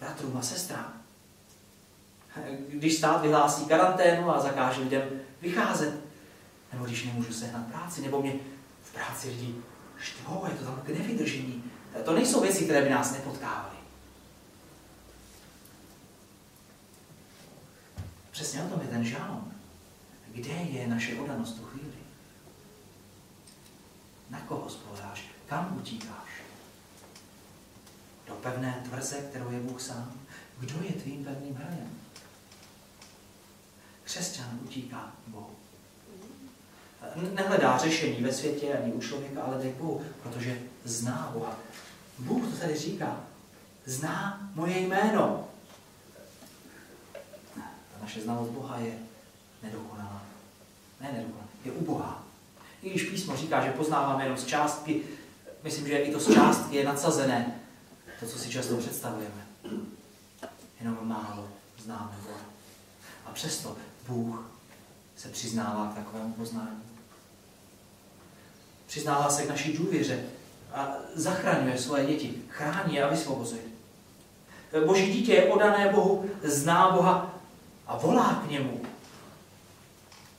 bratrům 0.00 0.36
a 0.36 0.42
sestrám. 0.42 0.92
Když 2.68 2.94
stát 2.94 3.22
vyhlásí 3.22 3.64
karanténu 3.64 4.30
a 4.30 4.40
zakáže 4.40 4.80
lidem 4.80 5.02
vycházet. 5.42 5.94
Nebo 6.72 6.84
když 6.84 7.04
nemůžu 7.04 7.32
sehnat 7.32 7.66
práci, 7.66 8.02
nebo 8.02 8.22
mě 8.22 8.34
v 8.82 8.92
práci 8.92 9.28
lidi 9.28 9.54
štvou, 9.98 10.44
je 10.48 10.54
to 10.54 10.64
tam 10.64 10.82
k 10.86 10.88
nevydržení. 10.88 11.64
To 12.04 12.14
nejsou 12.14 12.40
věci, 12.40 12.64
které 12.64 12.82
by 12.82 12.90
nás 12.90 13.12
nepotkávaly. 13.12 13.76
Přesně 18.30 18.62
o 18.62 18.68
tom 18.68 18.80
je 18.80 18.88
ten 18.88 19.04
žálom. 19.04 19.52
Kde 20.34 20.52
je 20.52 20.86
naše 20.86 21.14
odanost 21.14 21.56
tu 21.56 21.64
chvíli? 21.64 21.85
Na 24.30 24.40
koho 24.40 24.70
spoleháš? 24.70 25.24
Kam 25.46 25.76
utíkáš? 25.76 26.42
Do 28.26 28.34
pevné 28.34 28.82
tvrze, 28.88 29.16
kterou 29.16 29.50
je 29.50 29.60
Bůh 29.60 29.82
sám? 29.82 30.12
Kdo 30.58 30.74
je 30.82 30.92
tvým 30.92 31.24
pevným 31.24 31.54
hrajem? 31.54 31.90
Křesťan 34.04 34.58
utíká 34.64 35.12
Bohu. 35.26 35.50
Nehledá 37.34 37.78
řešení 37.78 38.22
ve 38.24 38.32
světě 38.32 38.78
ani 38.78 38.92
u 38.92 39.00
člověka, 39.00 39.42
ale 39.42 39.62
jde 39.62 39.72
Bohu, 39.72 40.04
protože 40.22 40.62
zná 40.84 41.30
Boha. 41.32 41.58
Bůh 42.18 42.50
to 42.50 42.56
tady 42.56 42.78
říká. 42.78 43.20
Zná 43.84 44.50
moje 44.54 44.78
jméno. 44.78 45.48
Ta 47.54 48.00
naše 48.00 48.20
znalost 48.20 48.50
Boha 48.50 48.78
je 48.78 48.98
nedokonalá. 49.62 50.22
Ne 51.00 51.12
nedokonalá, 51.12 51.48
je 51.64 51.72
ubohá. 51.72 52.25
I 52.86 52.90
když 52.90 53.02
písmo 53.02 53.36
říká, 53.36 53.64
že 53.64 53.70
poznáváme 53.70 54.24
jenom 54.24 54.38
z 54.38 54.46
částky, 54.46 55.02
myslím, 55.62 55.88
že 55.88 55.98
i 55.98 56.12
to 56.12 56.20
z 56.20 56.34
částky 56.34 56.76
je 56.76 56.84
nadsazené. 56.84 57.60
To, 58.20 58.26
co 58.26 58.38
si 58.38 58.50
často 58.50 58.76
představujeme. 58.76 59.46
Jenom 60.80 60.98
málo 61.02 61.48
známe 61.78 62.16
Boha. 62.22 62.40
A 63.26 63.30
přesto 63.30 63.76
Bůh 64.08 64.50
se 65.16 65.28
přiznává 65.28 65.86
k 65.92 65.94
takovému 65.94 66.32
poznání. 66.32 66.82
Přiznává 68.86 69.30
se 69.30 69.42
k 69.42 69.48
naší 69.48 69.72
důvěře 69.72 70.24
a 70.74 70.88
zachraňuje 71.14 71.78
svoje 71.78 72.06
děti, 72.06 72.42
chrání 72.48 73.00
a 73.00 73.08
vysvobozuje. 73.08 73.62
Boží 74.86 75.12
dítě 75.12 75.32
je 75.32 75.52
odané 75.52 75.88
Bohu, 75.88 76.30
zná 76.42 76.90
Boha 76.90 77.34
a 77.86 77.96
volá 77.96 78.42
k 78.46 78.50
němu. 78.50 78.80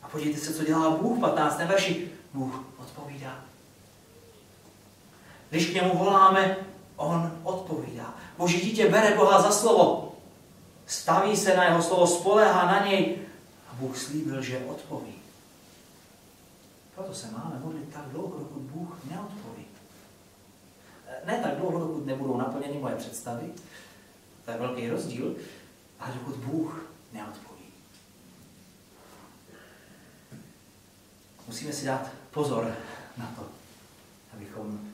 A 0.04 0.10
podívejte 0.10 0.41
se, 0.41 0.54
co 0.54 0.64
dělá 0.64 0.89
Bůh 0.89 1.18
v 1.18 1.22
15. 1.22 1.58
verši. 1.58 2.16
Bůh 2.34 2.64
odpovídá. 2.78 3.40
Když 5.50 5.70
k 5.70 5.74
němu 5.74 5.98
voláme, 5.98 6.58
on 6.96 7.40
odpovídá. 7.44 8.14
Boží 8.38 8.62
dítě 8.62 8.90
bere 8.90 9.16
Boha 9.16 9.42
za 9.42 9.52
slovo. 9.52 10.16
Staví 10.88 11.38
se 11.38 11.58
na 11.58 11.64
jeho 11.64 11.82
slovo, 11.82 12.08
spolehá 12.08 12.66
na 12.66 12.88
něj 12.88 13.18
a 13.72 13.74
Bůh 13.74 13.98
slíbil, 13.98 14.42
že 14.42 14.66
odpoví. 14.66 15.14
Proto 16.96 17.14
se 17.14 17.32
máme 17.32 17.60
modlit 17.60 17.94
tak 17.94 18.06
dlouho, 18.06 18.40
dokud 18.40 18.62
Bůh 18.62 18.98
neodpoví. 19.12 19.66
Ne 21.26 21.40
tak 21.44 21.56
dlouho, 21.56 21.80
dokud 21.80 22.06
nebudou 22.06 22.38
naplněny 22.38 22.78
moje 22.78 22.96
představy, 22.96 23.54
to 24.46 24.52
je 24.52 24.58
velký 24.58 24.90
rozdíl, 24.90 25.36
ale 26.00 26.14
dokud 26.14 26.36
Bůh 26.36 26.86
neodpoví. 27.14 27.57
Musíme 31.48 31.74
si 31.74 31.86
dát 31.86 32.12
pozor 32.32 32.76
na 33.18 33.34
to, 33.36 33.45
abychom 34.34 34.91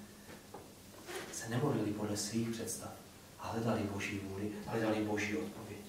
se 1.32 1.50
nemodlili 1.50 1.92
podle 1.92 2.18
svých 2.18 2.50
představ 2.50 2.92
a 3.40 3.48
hledali 3.48 3.82
Boží 3.82 4.20
vůli, 4.20 4.52
hledali 4.66 5.04
Boží 5.04 5.38
odpověď. 5.38 5.80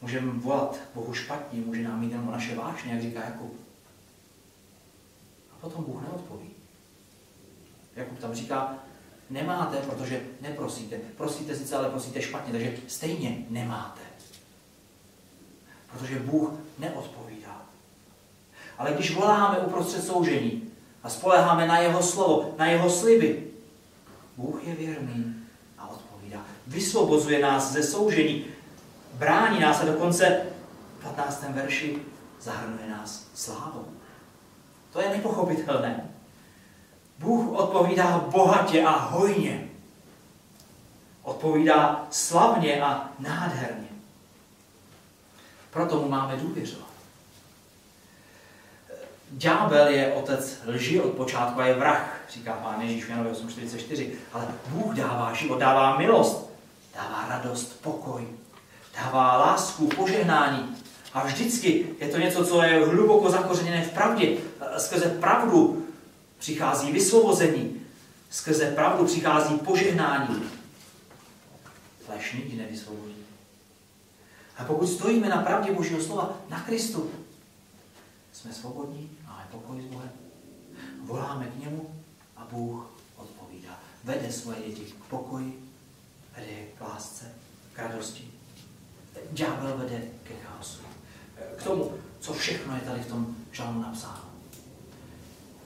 Můžeme 0.00 0.32
volat 0.32 0.78
Bohu 0.94 1.14
špatně, 1.14 1.60
může 1.60 1.82
nám 1.82 2.02
jít 2.02 2.10
jenom 2.10 2.30
naše 2.30 2.54
vášně, 2.54 2.92
jak 2.92 3.02
říká 3.02 3.24
Jakub. 3.24 3.60
A 5.52 5.54
potom 5.60 5.84
Bůh 5.84 6.02
neodpoví. 6.02 6.50
Jakub 7.96 8.18
tam 8.18 8.34
říká, 8.34 8.78
nemáte, 9.30 9.76
protože 9.76 10.26
neprosíte. 10.40 10.96
Prosíte 11.16 11.56
sice, 11.56 11.76
ale 11.76 11.90
prosíte 11.90 12.22
špatně, 12.22 12.52
takže 12.52 12.76
stejně 12.88 13.44
nemáte. 13.50 14.00
Protože 15.92 16.18
Bůh 16.18 16.50
neodpovídá. 16.78 17.66
Ale 18.78 18.92
když 18.92 19.14
voláme 19.14 19.58
uprostřed 19.58 20.04
soužení 20.04 20.62
a 21.02 21.08
spoleháme 21.08 21.66
na 21.66 21.78
jeho 21.78 22.02
slovo, 22.02 22.54
na 22.58 22.66
jeho 22.66 22.90
sliby, 22.90 23.46
Bůh 24.36 24.66
je 24.66 24.74
věrný 24.74 25.34
a 25.78 25.88
odpovídá. 25.88 26.38
Vysvobozuje 26.66 27.38
nás 27.38 27.72
ze 27.72 27.82
soužení, 27.82 28.44
brání 29.14 29.60
nás 29.60 29.80
a 29.80 29.84
dokonce 29.84 30.46
v 31.00 31.02
15. 31.02 31.44
verši 31.48 31.98
zahrnuje 32.40 32.88
nás 32.90 33.26
slávou. 33.34 33.84
To 34.92 35.00
je 35.00 35.08
nepochopitelné. 35.08 36.10
Bůh 37.18 37.58
odpovídá 37.58 38.18
bohatě 38.18 38.82
a 38.84 38.90
hojně. 38.90 39.68
Odpovídá 41.22 42.06
slavně 42.10 42.82
a 42.82 43.10
nádherně. 43.18 43.88
Proto 45.70 46.00
mu 46.00 46.08
máme 46.08 46.36
důvěřovat. 46.36 46.85
Ďábel 49.30 49.88
je 49.88 50.14
otec 50.14 50.60
lži 50.66 51.00
od 51.00 51.12
počátku 51.12 51.60
a 51.60 51.66
je 51.66 51.74
vrah, 51.74 52.20
říká 52.32 52.52
pán 52.52 52.80
Ježíš 52.80 53.04
v 53.04 53.10
Janovi 53.10 53.30
8.44. 53.30 54.10
Ale 54.32 54.48
Bůh 54.68 54.94
dává 54.94 55.32
život, 55.32 55.58
dává 55.58 55.98
milost, 55.98 56.50
dává 56.94 57.26
radost, 57.28 57.80
pokoj, 57.82 58.28
dává 58.96 59.36
lásku, 59.36 59.86
požehnání. 59.86 60.76
A 61.12 61.26
vždycky 61.26 61.86
je 62.00 62.08
to 62.08 62.18
něco, 62.18 62.44
co 62.44 62.62
je 62.62 62.86
hluboko 62.86 63.30
zakořeněné 63.30 63.84
v 63.84 63.92
pravdě. 63.92 64.36
Skrze 64.78 65.08
pravdu 65.08 65.86
přichází 66.38 66.92
vysvobození. 66.92 67.80
Skrze 68.30 68.70
pravdu 68.70 69.04
přichází 69.04 69.54
požehnání. 69.54 70.42
Fleš 72.06 72.32
nikdy 72.32 72.56
nevysvobodí. 72.56 73.16
A 74.58 74.64
pokud 74.64 74.86
stojíme 74.86 75.28
na 75.28 75.42
pravdě 75.42 75.72
Božího 75.72 76.02
slova, 76.02 76.38
na 76.48 76.60
Kristu, 76.60 77.10
jsme 78.32 78.52
svobodní, 78.52 79.10
máme 79.46 79.62
pokoj 79.62 79.82
s 79.82 79.84
Bohem. 79.84 80.12
Voláme 81.04 81.46
k 81.46 81.60
němu 81.64 82.04
a 82.36 82.44
Bůh 82.50 82.90
odpovídá. 83.16 83.80
Vede 84.04 84.32
svoje 84.32 84.58
děti 84.58 84.92
k 84.92 85.04
pokoji, 85.04 85.70
vede 86.36 86.52
je 86.52 86.66
k 86.66 86.80
lásce, 86.80 87.32
k 87.72 87.78
radosti. 87.78 88.30
Ďábel 89.30 89.78
vede 89.78 90.02
ke 90.22 90.34
chaosu. 90.34 90.80
K 91.56 91.62
tomu, 91.62 91.92
co 92.20 92.32
všechno 92.32 92.74
je 92.74 92.80
tady 92.80 93.00
v 93.00 93.06
tom 93.06 93.36
žalmu 93.52 93.82
napsáno 93.82 94.26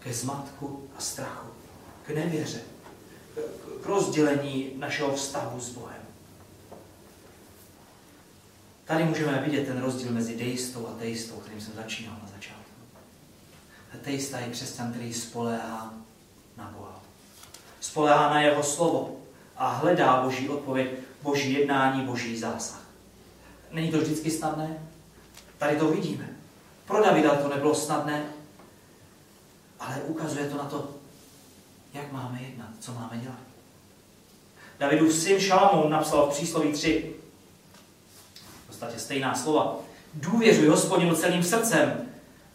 ke 0.01 0.15
zmatku 0.15 0.89
a 0.97 1.01
strachu, 1.01 1.47
k 2.07 2.11
nevěře, 2.11 2.61
k 3.83 3.87
rozdělení 3.87 4.73
našeho 4.77 5.17
vztahu 5.17 5.61
s 5.61 5.69
Bohem. 5.69 6.03
Tady 8.85 9.05
můžeme 9.05 9.43
vidět 9.43 9.67
ten 9.67 9.81
rozdíl 9.81 10.13
mezi 10.13 10.37
deistou 10.37 10.87
a 10.87 10.99
teistou, 10.99 11.35
kterým 11.35 11.61
jsem 11.61 11.75
začínal 11.75 12.17
na 12.23 12.29
začátku. 12.35 12.60
Teista 13.99 14.39
je 14.39 14.51
křesťan, 14.51 14.93
který 14.93 15.15
spoléhá 15.15 15.95
na 16.57 16.75
Boha. 16.79 17.01
Spoléhá 17.81 18.31
na 18.31 18.43
jeho 18.43 18.63
slovo 18.63 19.17
a 19.57 19.69
hledá 19.69 20.23
boží 20.23 20.49
odpověď, 20.49 20.91
boží 21.23 21.53
jednání, 21.53 22.07
boží 22.07 22.39
zásah. 22.39 22.81
Není 23.71 23.91
to 23.91 23.99
vždycky 23.99 24.31
snadné? 24.31 24.79
Tady 25.59 25.77
to 25.77 25.89
vidíme. 25.89 26.29
Pro 26.87 27.05
Davida 27.05 27.35
to 27.35 27.49
nebylo 27.49 27.75
snadné, 27.75 28.25
ale 29.81 29.97
ukazuje 29.97 30.49
to 30.49 30.57
na 30.57 30.65
to, 30.65 30.91
jak 31.95 32.13
máme 32.13 32.43
jednat, 32.43 32.69
co 32.81 32.93
máme 32.93 33.19
dělat. 33.19 33.39
Davidův 34.79 35.15
syn 35.15 35.41
Šalamoun 35.41 35.91
napsal 35.91 36.27
v 36.27 36.35
přísloví 36.35 36.73
3, 36.73 37.15
podstatě 38.81 38.99
stejná 38.99 39.35
slova. 39.35 39.77
Důvěřuj 40.15 40.67
hospodinu 40.67 41.15
celým 41.15 41.45
srdcem, 41.45 42.10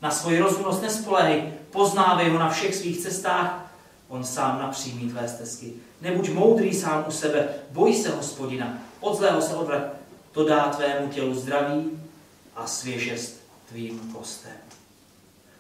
na 0.06 0.12
svoji 0.12 0.40
rozumnost 0.40 0.82
nespolehej, 0.82 1.54
poznávej 1.74 2.30
ho 2.30 2.40
na 2.40 2.50
všech 2.50 2.76
svých 2.76 3.02
cestách, 3.02 3.74
on 4.08 4.24
sám 4.24 4.60
napřímí 4.60 5.10
tvé 5.10 5.28
stezky. 5.28 5.74
Nebuď 6.02 6.30
moudrý 6.30 6.74
sám 6.74 7.06
u 7.08 7.12
sebe, 7.12 7.50
boj 7.72 7.96
se 7.96 8.10
hospodina, 8.10 8.78
od 9.00 9.18
zlého 9.18 9.42
se 9.42 9.56
odvrať, 9.56 9.82
to 10.32 10.46
dá 10.46 10.70
tvému 10.70 11.10
tělu 11.10 11.36
zdraví 11.36 11.92
a 12.56 12.68
svěžest 12.68 13.42
tvým 13.70 14.00
kostem. 14.14 14.58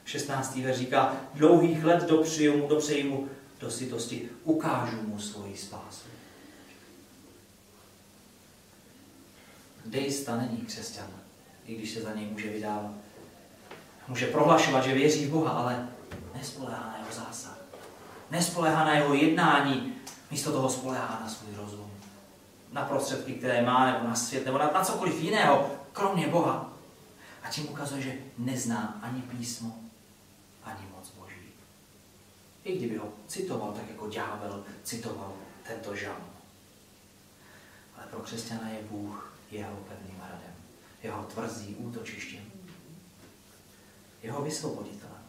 16. 0.06 0.56
ver 0.56 0.76
říká, 0.78 1.18
dlouhých 1.34 1.84
let 1.84 2.04
dopřeju 2.04 2.58
mu, 2.58 2.68
dopřeju 2.68 3.10
mu 3.10 3.28
do 3.60 3.72
sytosti, 3.72 4.30
ukážu 4.43 5.02
mu 5.02 5.20
svoji 5.20 5.58
spásu. 5.58 6.06
Dejsta 9.86 10.36
není 10.36 10.58
křesťan, 10.58 11.10
i 11.66 11.76
když 11.76 11.91
se 11.91 12.02
za 12.02 12.14
něj 12.14 12.26
může 12.26 12.50
vydávat. 12.50 13.05
Může 14.08 14.28
prohlašovat, 14.28 14.84
že 14.84 14.93
věří 14.93 15.26
v 15.26 15.30
Boha, 15.30 15.51
ale 15.51 15.88
nespolehá 16.36 16.88
na 16.88 16.97
jeho 16.97 17.14
zásah. 17.16 17.58
Nespolehá 18.32 18.86
na 18.86 18.93
jeho 18.93 19.14
jednání, 19.14 19.93
místo 20.32 20.51
toho 20.51 20.70
spolehá 20.70 21.20
na 21.24 21.30
svůj 21.30 21.56
rozum. 21.56 21.91
Na 22.72 22.86
prostředky, 22.86 23.34
které 23.34 23.62
má, 23.62 23.91
nebo 23.91 24.08
na 24.08 24.16
svět, 24.16 24.45
nebo 24.45 24.58
na, 24.58 24.72
na 24.74 24.86
cokoliv 24.86 25.22
jiného, 25.22 25.72
kromě 25.93 26.28
Boha. 26.28 26.74
A 27.43 27.49
tím 27.49 27.70
ukazuje, 27.70 28.01
že 28.01 28.14
nezná 28.38 28.99
ani 29.01 29.22
písmo, 29.22 29.76
ani 30.64 30.88
moc 30.95 31.12
Boží. 31.20 31.49
I 32.64 32.78
kdyby 32.78 32.97
ho 32.97 33.08
citoval, 33.28 33.72
tak 33.72 33.84
jako 33.89 34.10
ďábel 34.10 34.64
citoval 34.84 35.34
tento 35.68 35.95
žalm. 35.95 36.26
Ale 37.97 38.08
pro 38.08 38.20
křesťana 38.20 38.70
je 38.70 38.80
Bůh 38.89 39.34
jeho 39.51 39.76
pevným 39.76 40.22
hradem, 40.22 40.56
jeho 41.03 41.24
tvrzí 41.24 41.76
útočištěm, 41.76 42.43
jeho 44.26 44.42
vysvoboditelem. 44.42 45.24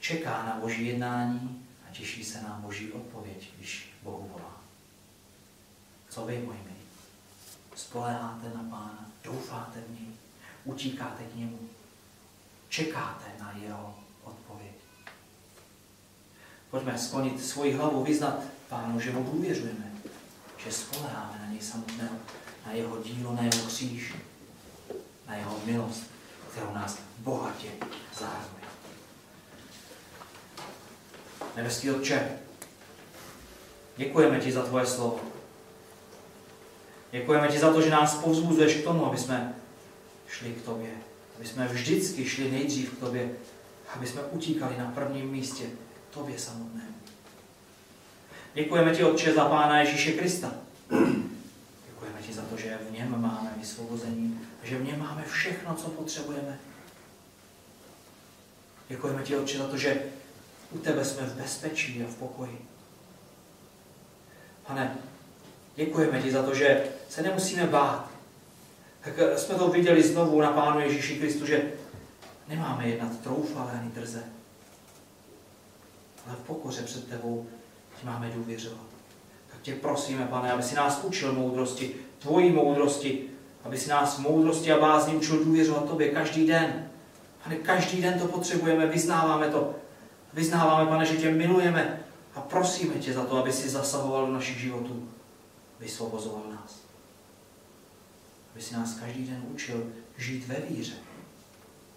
Čeká 0.00 0.42
na 0.42 0.58
Boží 0.60 0.86
jednání 0.86 1.66
a 1.88 1.94
těší 1.94 2.24
se 2.24 2.42
na 2.42 2.58
Boží 2.60 2.92
odpověď, 2.92 3.50
když 3.58 3.92
Bohu 4.02 4.30
volá. 4.32 4.60
Co 6.08 6.26
vy, 6.26 6.38
moji 6.38 6.58
milí? 6.58 6.86
Spoléháte 7.76 8.48
na 8.48 8.62
Pána, 8.70 9.10
doufáte 9.24 9.80
v 9.80 9.90
něj, 9.90 10.08
utíkáte 10.64 11.24
k 11.24 11.34
němu, 11.34 11.58
čekáte 12.68 13.24
na 13.40 13.54
jeho 13.62 13.98
odpověď. 14.24 14.74
Pojďme 16.70 16.98
sklonit 16.98 17.44
svoji 17.44 17.72
hlavu, 17.72 18.04
vyznat 18.04 18.44
Pánu, 18.68 19.00
že 19.00 19.12
mu 19.12 19.24
důvěřujeme, 19.24 19.92
že 20.64 20.72
spoleháme 20.72 21.38
na 21.38 21.46
něj 21.46 21.60
samotného, 21.60 22.16
na 22.66 22.72
jeho 22.72 23.02
dílo, 23.02 23.34
na 23.34 23.42
jeho 23.42 23.66
kříž, 23.66 24.14
na 25.28 25.34
jeho 25.36 25.60
milost, 25.64 26.02
kterou 26.50 26.74
nás 26.74 26.98
bohatě 27.18 27.68
zahrnuje. 28.18 28.66
Nebeský 31.56 31.90
Otče, 31.90 32.38
děkujeme 33.96 34.40
ti 34.40 34.52
za 34.52 34.62
tvoje 34.62 34.86
slovo. 34.86 35.20
Děkujeme 37.10 37.48
ti 37.48 37.58
za 37.58 37.72
to, 37.72 37.82
že 37.82 37.90
nás 37.90 38.14
povzbuzuješ 38.14 38.74
k 38.74 38.84
tomu, 38.84 39.06
aby 39.06 39.18
jsme 39.18 39.54
šli 40.28 40.52
k 40.52 40.62
tobě. 40.62 40.90
Aby 41.36 41.46
jsme 41.46 41.68
vždycky 41.68 42.24
šli 42.24 42.50
nejdřív 42.50 42.90
k 42.90 43.00
tobě. 43.00 43.30
Aby 43.94 44.06
jsme 44.06 44.22
utíkali 44.22 44.78
na 44.78 44.92
prvním 44.94 45.30
místě 45.30 45.64
tobě 46.10 46.38
samotnému. 46.38 46.94
Děkujeme 48.54 48.96
ti, 48.96 49.04
Otče, 49.04 49.34
za 49.34 49.44
Pána 49.44 49.80
Ježíše 49.80 50.12
Krista. 50.12 50.52
Ti 52.26 52.32
za 52.32 52.42
to, 52.42 52.56
že 52.56 52.78
v 52.88 52.92
něm 52.92 53.20
máme 53.22 53.54
vysvobození 53.58 54.40
že 54.66 54.78
v 54.78 54.84
něm 54.84 54.98
máme 54.98 55.24
všechno, 55.24 55.74
co 55.74 55.88
potřebujeme. 55.88 56.58
Děkujeme 58.88 59.22
ti, 59.22 59.36
Otče, 59.36 59.58
za 59.58 59.66
to, 59.66 59.76
že 59.76 60.02
u 60.70 60.78
tebe 60.78 61.04
jsme 61.04 61.26
v 61.26 61.34
bezpečí 61.34 62.04
a 62.04 62.06
v 62.06 62.14
pokoji. 62.14 62.66
Pane, 64.66 64.96
děkujeme 65.76 66.22
ti 66.22 66.32
za 66.32 66.42
to, 66.42 66.54
že 66.54 66.84
se 67.08 67.22
nemusíme 67.22 67.66
bát. 67.66 68.10
Tak 69.00 69.38
jsme 69.38 69.54
to 69.54 69.68
viděli 69.68 70.02
znovu 70.02 70.40
na 70.40 70.52
Pánu 70.52 70.80
Ježíši 70.80 71.18
Kristu, 71.18 71.46
že 71.46 71.72
nemáme 72.48 72.88
jednat 72.88 73.20
troufale 73.20 73.72
ani 73.72 73.90
drze. 73.90 74.24
Ale 76.26 76.36
v 76.36 76.46
pokoře 76.46 76.82
před 76.82 77.08
tebou 77.08 77.46
ti 78.00 78.06
máme 78.06 78.30
důvěřovat. 78.30 78.86
Tak 79.50 79.60
tě 79.62 79.74
prosíme, 79.74 80.26
pane, 80.26 80.52
aby 80.52 80.62
si 80.62 80.74
nás 80.74 81.04
učil 81.04 81.32
moudrosti, 81.32 82.05
tvojí 82.18 82.52
moudrosti, 82.52 83.24
aby 83.64 83.78
si 83.78 83.90
nás 83.90 84.18
moudrosti 84.18 84.72
a 84.72 84.80
bázni 84.80 85.16
učil 85.16 85.44
důvěřovat 85.44 85.88
tobě 85.88 86.08
každý 86.08 86.46
den. 86.46 86.88
Pane, 87.44 87.56
každý 87.56 88.02
den 88.02 88.18
to 88.18 88.26
potřebujeme, 88.26 88.86
vyznáváme 88.86 89.48
to. 89.48 89.74
Vyznáváme, 90.32 90.90
pane, 90.90 91.06
že 91.06 91.16
tě 91.16 91.30
milujeme 91.30 92.00
a 92.34 92.40
prosíme 92.40 92.94
tě 92.94 93.12
za 93.12 93.24
to, 93.24 93.36
aby 93.36 93.52
si 93.52 93.68
zasahoval 93.68 94.26
do 94.26 94.32
našich 94.32 94.58
životů. 94.58 95.08
Vysvobozoval 95.80 96.42
nás. 96.50 96.80
Aby 98.52 98.62
si 98.62 98.74
nás 98.74 98.94
každý 98.94 99.26
den 99.26 99.42
učil 99.54 99.86
žít 100.16 100.46
ve 100.46 100.54
víře. 100.54 100.94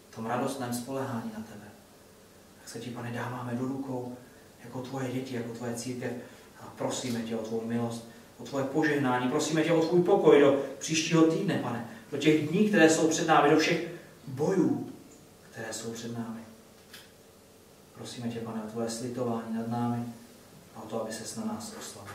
V 0.10 0.16
tom 0.16 0.26
radostném 0.26 0.74
spolehání 0.74 1.32
na 1.38 1.44
tebe. 1.44 1.66
Tak 2.60 2.70
se 2.70 2.80
ti, 2.80 2.90
pane, 2.90 3.12
dáváme 3.12 3.56
do 3.56 3.66
rukou 3.66 4.18
jako 4.64 4.82
tvoje 4.82 5.12
děti, 5.12 5.36
jako 5.36 5.54
tvoje 5.54 5.76
církev 5.76 6.12
a 6.62 6.74
prosíme 6.78 7.22
tě 7.22 7.36
o 7.36 7.44
tvou 7.44 7.62
milost, 7.66 8.08
o 8.40 8.44
tvoje 8.44 8.66
požehnání, 8.66 9.30
prosíme 9.30 9.64
tě 9.64 9.74
o 9.74 9.82
tvůj 9.82 10.04
pokoj 10.04 10.42
do 10.42 10.64
příštího 10.80 11.24
týdne, 11.24 11.60
pane, 11.64 11.90
do 12.12 12.18
těch 12.18 12.50
dní, 12.50 12.68
které 12.68 12.90
jsou 12.90 13.08
před 13.08 13.28
námi, 13.28 13.50
do 13.50 13.58
všech 13.58 13.88
bojů, 14.28 14.92
které 15.52 15.74
jsou 15.74 15.92
před 15.92 16.18
námi. 16.18 16.40
Prosíme 17.96 18.30
tě, 18.30 18.40
pane, 18.40 18.64
o 18.64 18.70
tvoje 18.70 18.90
slitování 18.90 19.58
nad 19.58 19.68
námi 19.68 20.06
a 20.76 20.82
o 20.82 20.86
to, 20.86 21.02
aby 21.02 21.14
se 21.14 21.40
na 21.40 21.46
nás 21.46 21.76
oslavil. 21.80 22.14